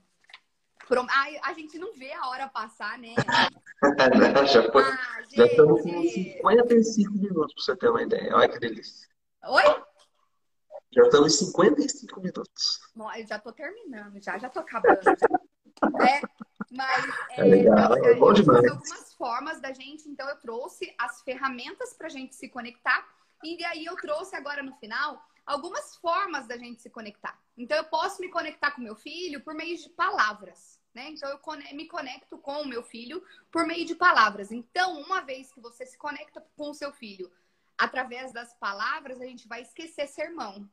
[1.42, 3.14] A gente não vê a hora passar, né?
[4.50, 4.82] já, foi...
[4.82, 8.34] ah, já estamos com 55 minutos, para você ter uma ideia.
[8.34, 9.08] Olha que delícia.
[9.44, 9.62] Oi?
[10.92, 12.80] Já estamos em 55 minutos.
[12.94, 15.00] Bom, eu já estou terminando, já, já estou acabando.
[16.00, 16.20] é,
[16.70, 18.64] mas é, é legal, é bom demais.
[18.64, 23.06] algumas formas da gente, então eu trouxe as ferramentas para a gente se conectar.
[23.44, 27.40] E aí eu trouxe agora no final algumas formas da gente se conectar.
[27.56, 30.80] Então eu posso me conectar com meu filho por meio de palavras.
[30.92, 31.10] Né?
[31.10, 31.40] Então eu
[31.74, 34.50] me conecto com o meu filho por meio de palavras.
[34.50, 37.30] Então, uma vez que você se conecta com o seu filho
[37.78, 40.68] através das palavras, a gente vai esquecer sermão.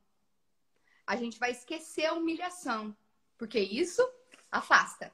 [1.06, 2.96] A gente vai esquecer a humilhação,
[3.36, 4.02] porque isso
[4.50, 5.12] afasta.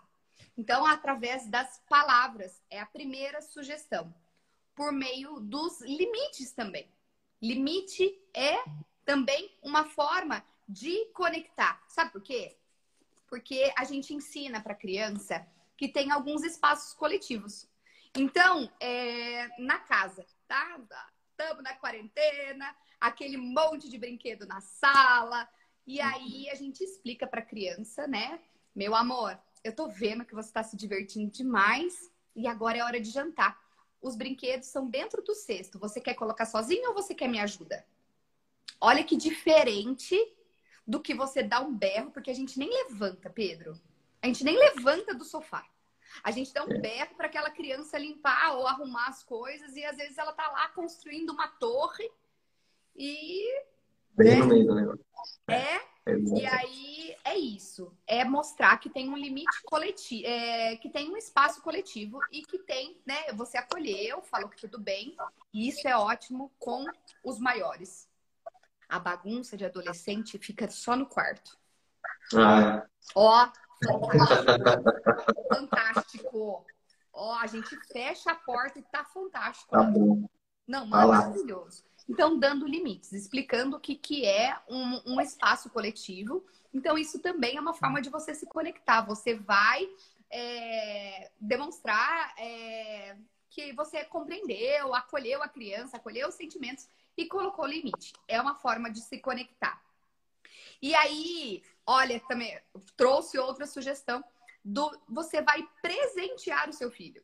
[0.56, 4.14] Então, através das palavras, é a primeira sugestão.
[4.76, 6.88] Por meio dos limites também.
[7.42, 8.62] Limite é
[9.10, 11.82] também uma forma de conectar.
[11.88, 12.56] Sabe por quê?
[13.28, 15.44] Porque a gente ensina para a criança
[15.76, 17.68] que tem alguns espaços coletivos.
[18.16, 20.80] Então, é, na casa, tá?
[21.30, 25.48] Estamos na quarentena, aquele monte de brinquedo na sala.
[25.84, 28.38] E aí a gente explica para a criança, né?
[28.72, 33.00] Meu amor, eu tô vendo que você está se divertindo demais e agora é hora
[33.00, 33.60] de jantar.
[34.00, 35.80] Os brinquedos são dentro do cesto.
[35.80, 37.84] Você quer colocar sozinho ou você quer me ajuda?
[38.80, 40.16] Olha que diferente
[40.86, 43.78] do que você dar um berro, porque a gente nem levanta, Pedro.
[44.22, 45.64] A gente nem levanta do sofá.
[46.22, 46.78] A gente dá um é.
[46.78, 50.68] berro para aquela criança limpar ou arrumar as coisas e às vezes ela tá lá
[50.68, 52.10] construindo uma torre
[52.96, 53.46] e
[54.16, 54.36] bem né?
[54.36, 55.04] no meio do negócio.
[55.48, 55.80] É,
[56.36, 57.96] e aí é isso.
[58.06, 62.58] É mostrar que tem um limite coletivo, é, que tem um espaço coletivo e que
[62.58, 63.32] tem, né?
[63.34, 65.16] Você acolheu, falou que tudo bem.
[65.52, 66.84] E isso é ótimo com
[67.24, 68.09] os maiores.
[68.90, 71.56] A bagunça de adolescente fica só no quarto.
[72.34, 72.84] Ah.
[73.14, 73.48] Ó,
[73.84, 75.54] fantástico.
[75.54, 76.66] fantástico.
[77.12, 79.70] Ó, a gente fecha a porta e tá fantástico.
[79.70, 80.28] Tá bom.
[80.66, 81.84] Não, maravilhoso.
[82.08, 86.44] Então, dando limites, explicando o que, que é um, um espaço coletivo.
[86.74, 89.02] Então, isso também é uma forma de você se conectar.
[89.02, 89.88] Você vai
[90.30, 93.16] é, demonstrar é,
[93.48, 98.12] que você compreendeu, acolheu a criança, acolheu os sentimentos e colocou limite.
[98.26, 99.82] É uma forma de se conectar.
[100.82, 102.58] E aí, olha, também
[102.96, 104.24] trouxe outra sugestão
[104.64, 107.22] do você vai presentear o seu filho.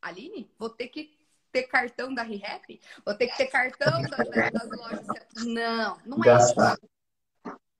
[0.00, 1.16] Aline, vou ter que
[1.50, 2.80] ter cartão da ReHap?
[3.04, 5.06] Vou ter que ter cartão das, das lojas.
[5.44, 6.54] Não, não é isso.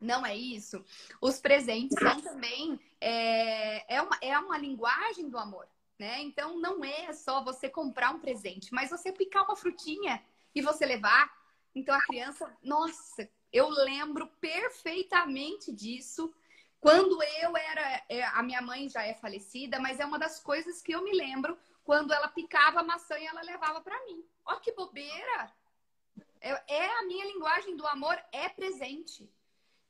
[0.01, 0.85] Não é isso.
[1.21, 6.23] Os presentes são também é, é, uma, é uma linguagem do amor, né?
[6.23, 10.23] Então não é só você comprar um presente, mas você picar uma frutinha
[10.55, 11.37] e você levar.
[11.79, 16.35] Então a criança, nossa, eu lembro perfeitamente disso.
[16.81, 20.83] Quando eu era, é, a minha mãe já é falecida, mas é uma das coisas
[20.83, 24.25] que eu me lembro quando ela picava a maçã e ela levava para mim.
[24.45, 25.53] Ó que bobeira!
[26.41, 29.31] É, é, a minha linguagem do amor é presente.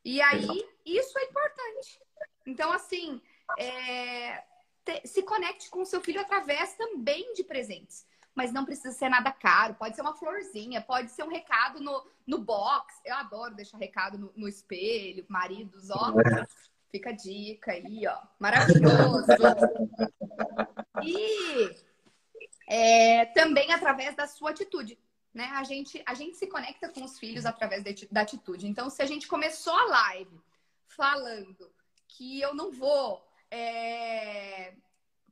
[0.05, 2.01] E aí, isso é importante.
[2.47, 3.21] Então, assim,
[3.59, 4.45] é,
[4.85, 8.07] te, se conecte com o seu filho através também de presentes.
[8.39, 9.75] Mas não precisa ser nada caro.
[9.75, 12.95] Pode ser uma florzinha, pode ser um recado no, no box.
[13.05, 16.15] Eu adoro deixar recado no, no espelho, maridos, ó.
[16.89, 18.17] Fica a dica aí, ó.
[18.39, 19.27] Maravilhoso.
[21.03, 21.77] E
[22.69, 24.97] é, também através da sua atitude.
[25.35, 25.51] Né?
[25.55, 28.69] A, gente, a gente se conecta com os filhos através da atitude.
[28.69, 30.41] Então, se a gente começou a live
[30.87, 31.73] falando
[32.07, 33.21] que eu não vou
[33.51, 34.75] é,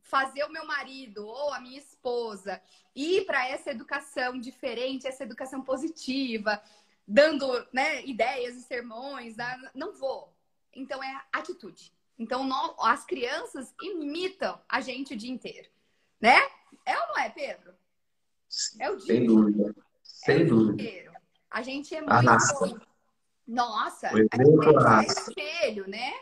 [0.09, 2.61] fazer o meu marido ou a minha esposa
[2.95, 6.63] ir para essa educação diferente, essa educação positiva,
[7.07, 9.37] dando né, ideias e sermões,
[9.75, 10.33] não vou.
[10.75, 11.93] Então, é atitude.
[12.19, 15.69] Então, nós, as crianças imitam a gente o dia inteiro,
[16.21, 16.37] né?
[16.85, 17.75] É ou não é, Pedro?
[18.81, 19.07] É o dia.
[19.07, 19.75] Sem dúvida.
[20.03, 20.83] Sem é dúvida.
[20.83, 21.13] Inteiro.
[21.51, 22.87] A gente é muito.
[23.47, 26.13] Nossa, a gente é espelho, né?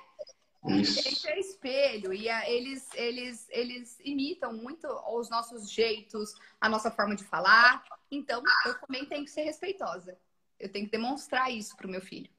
[0.67, 1.29] Isso.
[1.29, 7.15] É espelho e a, eles, eles, eles imitam muito os nossos jeitos, a nossa forma
[7.15, 7.85] de falar.
[8.11, 10.19] Então, eu também tenho que ser respeitosa.
[10.59, 12.31] Eu tenho que demonstrar isso para o meu filho.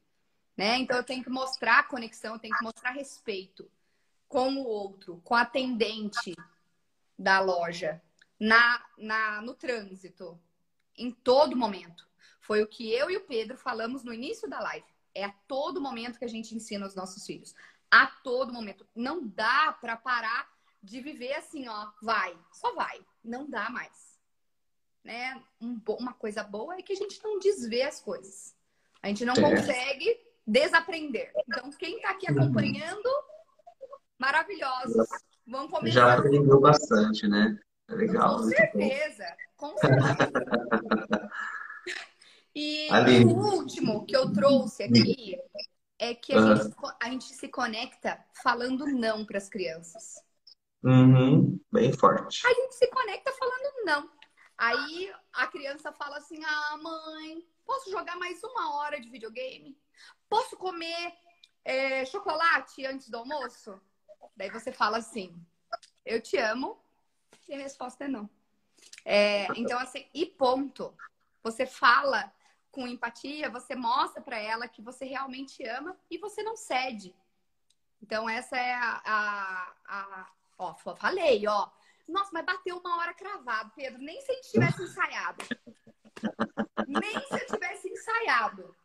[0.56, 0.78] Né?
[0.78, 3.70] Então, eu tenho que mostrar conexão, eu tenho que mostrar respeito
[4.28, 6.34] com o outro, com a atendente
[7.18, 8.02] da loja,
[8.40, 10.38] na, na, no trânsito,
[10.96, 12.06] em todo momento.
[12.40, 14.86] Foi o que eu e o Pedro falamos no início da live.
[15.14, 17.54] É a todo momento que a gente ensina os nossos filhos.
[17.90, 18.86] A todo momento.
[18.94, 20.48] Não dá para parar
[20.82, 23.00] de viver assim, ó, vai, só vai.
[23.24, 24.16] Não dá mais.
[25.04, 25.40] Né?
[25.60, 28.54] Um, uma coisa boa é que a gente não desvê as coisas.
[29.02, 29.40] A gente não é.
[29.40, 31.32] consegue desaprender.
[31.48, 33.08] Então, quem está aqui acompanhando,
[34.18, 35.06] maravilhosos.
[35.46, 36.00] Vamos começar.
[36.00, 37.58] Já aprendeu bastante, né?
[37.88, 38.36] É legal.
[38.36, 39.36] Com certeza.
[39.56, 40.16] Com certeza.
[42.58, 43.22] E Ali.
[43.22, 45.38] o último que eu trouxe aqui
[45.98, 46.56] é que a, uhum.
[46.56, 50.22] gente, a gente se conecta falando não para as crianças.
[50.82, 51.58] Uhum.
[51.72, 52.46] Bem forte.
[52.46, 54.10] A gente se conecta falando não.
[54.58, 59.78] Aí a criança fala assim: Ah, mãe, posso jogar mais uma hora de videogame?
[60.28, 61.14] Posso comer
[61.64, 63.80] é, chocolate antes do almoço?
[64.36, 65.34] Daí você fala assim:
[66.04, 66.78] Eu te amo.
[67.48, 68.28] E a resposta é não.
[69.04, 70.92] É, então, assim, e ponto.
[71.42, 72.32] Você fala
[72.76, 77.16] com empatia, você mostra para ela que você realmente ama e você não cede.
[78.02, 80.28] Então, essa é a, a, a.
[80.58, 81.70] Ó, falei, ó.
[82.06, 83.98] Nossa, mas bateu uma hora cravado, Pedro.
[84.02, 85.44] Nem se a gente tivesse ensaiado.
[86.86, 88.76] Nem se eu tivesse ensaiado.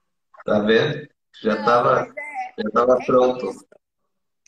[0.45, 1.09] Tá vendo?
[1.41, 3.49] Já estava é, já tava é pronto.
[3.49, 3.67] Isso.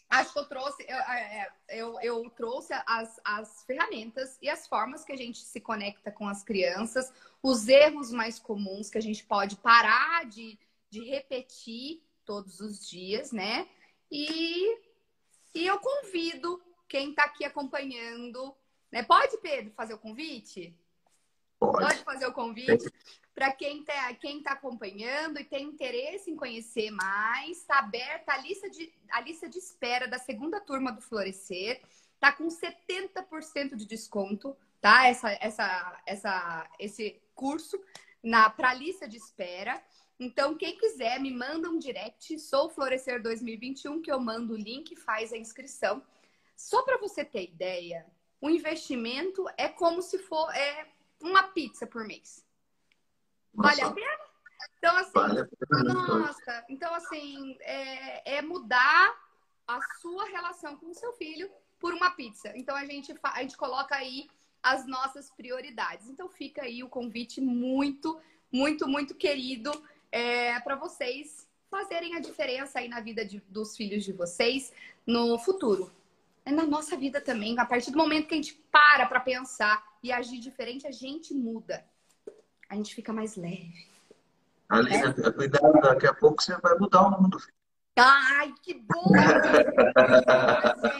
[0.10, 4.68] Acho que eu trouxe, eu, é, é, eu, eu, trouxe as, as ferramentas e as
[4.68, 7.12] formas que a gente se conecta com as crianças,
[7.44, 10.58] os erros mais comuns que a gente pode parar de,
[10.90, 13.68] de repetir todos os dias, né?
[14.10, 14.78] E,
[15.54, 18.56] e eu convido quem está aqui acompanhando,
[18.90, 19.04] né?
[19.04, 20.74] Pode, Pedro, fazer o convite?
[21.60, 22.90] Pode, Pode fazer o convite
[23.36, 27.58] para quem está quem tá acompanhando e tem interesse em conhecer mais.
[27.58, 31.82] Está aberta a lista, de, a lista de espera da segunda turma do Florescer.
[32.14, 35.08] Está com 70% de desconto, tá?
[35.08, 37.80] Essa, essa, essa, esse curso
[38.56, 39.82] para a lista de espera.
[40.20, 42.40] Então, quem quiser, me manda um direct.
[42.40, 46.04] Sou Florescer 2021, que eu mando o link e faz a inscrição.
[46.56, 48.06] Só para você ter ideia,
[48.40, 50.88] o investimento é como se for é
[51.22, 52.46] uma pizza por mês.
[53.54, 54.24] Vale a pena?
[54.78, 55.50] Então, assim, vale
[55.84, 59.18] nossa, então, assim, é, é, mudar
[59.68, 62.52] a sua relação com o seu filho por uma pizza.
[62.56, 64.30] Então, a gente, a gente coloca aí
[64.64, 66.08] as nossas prioridades.
[66.08, 68.20] Então, fica aí o convite muito,
[68.52, 69.72] muito, muito querido
[70.12, 74.72] é, para vocês fazerem a diferença aí na vida de, dos filhos de vocês
[75.06, 75.92] no futuro.
[76.46, 77.60] É na nossa vida também.
[77.60, 81.34] A partir do momento que a gente para para pensar e agir diferente, a gente
[81.34, 81.86] muda
[82.74, 83.88] a gente fica mais leve.
[84.68, 85.32] Alina, é?
[85.32, 87.38] cuidado, daqui a pouco você vai mudar o mundo.
[87.96, 89.12] Ai, que bom!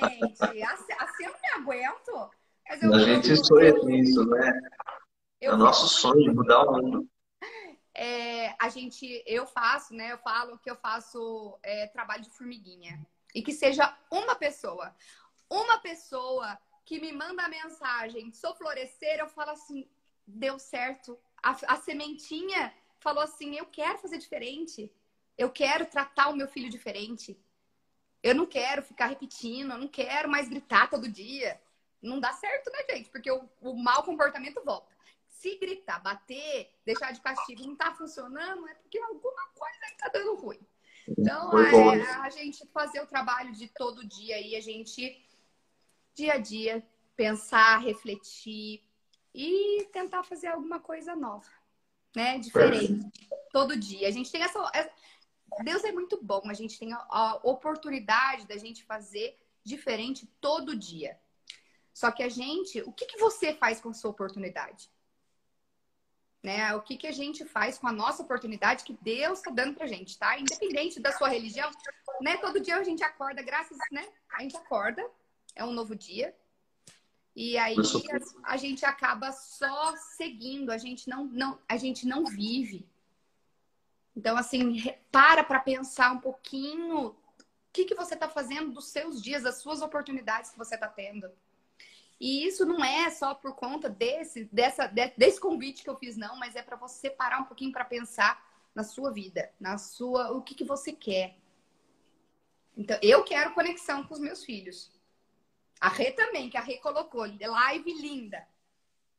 [0.08, 2.30] gente, assim, assim eu não me aguento.
[2.82, 4.60] Eu, a gente sonha com isso, né?
[5.42, 7.10] é o nosso sonho, mudar o mundo.
[7.96, 10.12] É, a gente, eu faço, né?
[10.12, 13.00] Eu falo que eu faço é, trabalho de formiguinha.
[13.36, 14.96] E que seja uma pessoa.
[15.48, 19.88] Uma pessoa que me manda a mensagem, sou florescer, eu falo assim,
[20.26, 24.92] deu certo, a, a sementinha falou assim: eu quero fazer diferente.
[25.38, 27.38] Eu quero tratar o meu filho diferente.
[28.24, 31.62] Eu não quero ficar repetindo, eu não quero mais gritar todo dia.
[32.04, 33.10] Não dá certo, né, gente?
[33.10, 34.94] Porque o, o mau comportamento volta.
[35.28, 40.36] Se gritar, bater, deixar de castigo não tá funcionando, é porque alguma coisa tá dando
[40.36, 40.60] ruim.
[41.08, 45.26] Então, é, a gente fazer o trabalho de todo dia aí, a gente,
[46.14, 46.86] dia a dia,
[47.16, 48.84] pensar, refletir,
[49.34, 51.50] e tentar fazer alguma coisa nova,
[52.16, 52.38] né?
[52.38, 53.10] Diferente.
[53.52, 54.08] Todo dia.
[54.08, 54.60] A gente tem essa.
[55.64, 61.18] Deus é muito bom, a gente tem a oportunidade da gente fazer diferente todo dia.
[61.94, 64.90] Só que a gente, o que, que você faz com a sua oportunidade?
[66.42, 66.76] Né?
[66.76, 69.88] O que, que a gente faz com a nossa oportunidade que Deus está dando pra
[69.88, 70.38] gente, tá?
[70.38, 71.72] Independente da sua religião,
[72.22, 72.36] né?
[72.38, 74.06] Todo dia a gente acorda, graças, né?
[74.34, 75.06] A gente acorda,
[75.56, 76.36] é um novo dia,
[77.36, 82.26] e aí a, a, gente acaba só seguindo, a gente não, não, a gente não
[82.26, 82.88] vive.
[84.16, 87.16] Então, assim, para para pensar um pouquinho o
[87.72, 91.32] que, que você está fazendo dos seus dias, das suas oportunidades que você está tendo.
[92.24, 96.38] E isso não é só por conta desse, dessa, desse convite que eu fiz, não,
[96.38, 98.42] mas é para você parar um pouquinho para pensar
[98.74, 101.38] na sua vida, na sua, o que, que você quer.
[102.78, 104.90] Então, eu quero conexão com os meus filhos.
[105.82, 107.26] A Rê também, que a Rê colocou.
[107.26, 108.48] Live linda.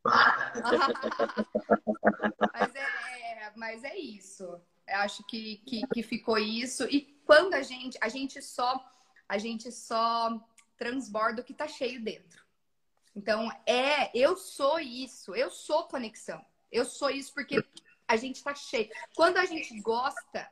[2.54, 4.44] mas, é, mas é isso.
[4.88, 6.84] Eu acho que, que, que ficou isso.
[6.84, 8.82] E quando a gente, a gente só,
[9.28, 10.42] a gente só
[10.78, 12.43] transborda o que tá cheio dentro.
[13.14, 16.44] Então, é, eu sou isso, eu sou conexão.
[16.70, 17.64] Eu sou isso porque
[18.08, 18.90] a gente tá cheio.
[19.14, 20.50] Quando a gente gosta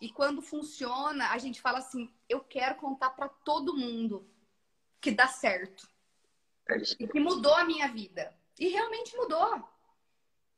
[0.00, 4.28] e quando funciona, a gente fala assim: eu quero contar para todo mundo
[5.00, 5.88] que dá certo.
[6.98, 8.34] E que mudou a minha vida.
[8.58, 9.68] E realmente mudou.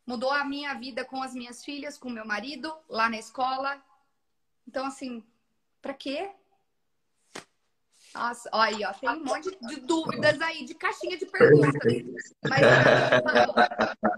[0.07, 3.83] Mudou a minha vida com as minhas filhas, com meu marido, lá na escola.
[4.69, 5.27] Então, assim,
[5.83, 6.31] para quê?
[8.17, 11.93] Nossa, olha aí, ó, tem um monte de dúvidas aí, de caixinha de perguntas.
[12.49, 12.63] Mas,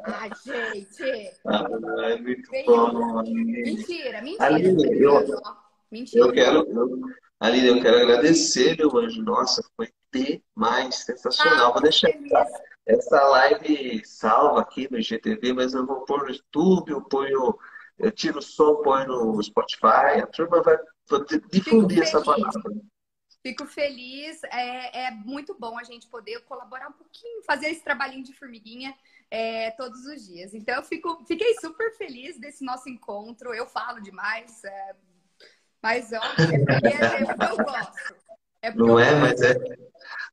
[0.04, 1.32] ah, gente.
[1.44, 1.66] Ah,
[2.04, 3.22] é muito bom.
[3.24, 4.46] Mentira, mentira.
[4.46, 5.42] Aline, eu,
[5.90, 6.24] mentira.
[6.24, 7.00] Eu quero, eu,
[7.40, 9.20] Aline, eu quero agradecer, meu anjo.
[9.20, 11.70] Nossa, foi demais, sensacional.
[11.70, 12.46] Ah, Vou deixar essa,
[12.86, 17.58] essa live salva aqui no IGTV, mas eu vou pôr no YouTube, eu ponho,
[17.98, 20.78] eu tiro o som, ponho no Spotify, a turma vai
[21.50, 22.62] difundir essa palavra.
[23.42, 24.42] Fico feliz.
[24.44, 28.94] É, é, muito bom a gente poder colaborar um pouquinho, fazer esse trabalhinho de formiguinha
[29.30, 30.54] é, todos os dias.
[30.54, 33.54] Então, eu fico, fiquei super feliz desse nosso encontro.
[33.54, 34.96] Eu falo demais, é,
[35.82, 38.28] mas ó, é porque é eu gosto.
[38.60, 39.54] É Não é, mas é.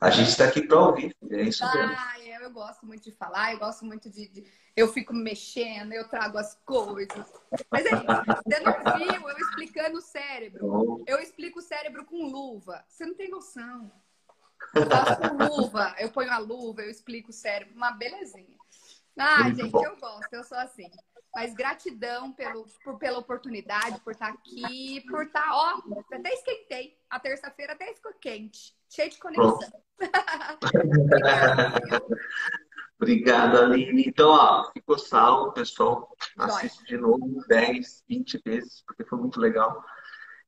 [0.02, 1.16] A gente está aqui para ouvir.
[1.30, 1.96] É isso mesmo.
[1.96, 4.44] Ah, eu, eu gosto muito de falar, eu gosto muito de, de,
[4.76, 7.32] Eu fico mexendo, eu trago as coisas.
[7.72, 11.04] Mas é você não viu eu explicando o cérebro.
[11.08, 12.84] Eu explico o cérebro com luva.
[12.90, 13.90] Você não tem noção.
[14.74, 17.76] Eu faço luva, eu ponho a luva, eu explico o cérebro.
[17.76, 18.56] Uma belezinha.
[19.18, 19.86] Ah, muito gente, bom.
[19.86, 20.90] eu gosto, eu sou assim.
[21.34, 25.82] Mas gratidão pelo, por, pela oportunidade, por estar aqui, por estar, ó,
[26.14, 26.98] até esquentei.
[27.10, 29.72] A terça-feira até ficou quente, cheio de conexão.
[33.00, 34.06] Obrigado, Aline.
[34.08, 36.16] Então, ó, ficou salvo, pessoal.
[36.38, 39.84] Assiste de novo 10, 20 vezes, porque foi muito legal.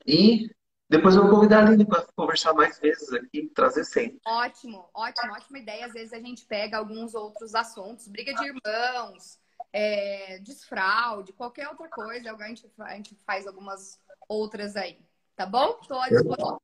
[0.06, 0.50] E
[0.90, 4.20] depois eu vou convidar a Aline para conversar mais vezes aqui, trazer sempre.
[4.26, 5.86] Ótimo, ótimo, ótima ideia.
[5.86, 9.38] Às vezes a gente pega alguns outros assuntos, briga de irmãos,
[9.74, 14.98] é, desfraude, qualquer outra coisa, a gente, a gente faz algumas outras aí.
[15.36, 15.78] Tá bom?
[15.82, 16.62] Estou à disposição.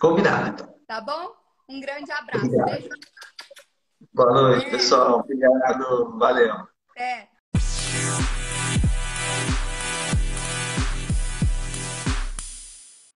[0.00, 0.74] Combinado, então.
[0.86, 1.34] Tá bom?
[1.68, 2.48] Um grande abraço.
[2.48, 2.88] Beijo.
[4.12, 5.20] Boa noite, pessoal.
[5.20, 6.18] Obrigado.
[6.18, 6.54] Valeu.
[6.96, 7.29] É.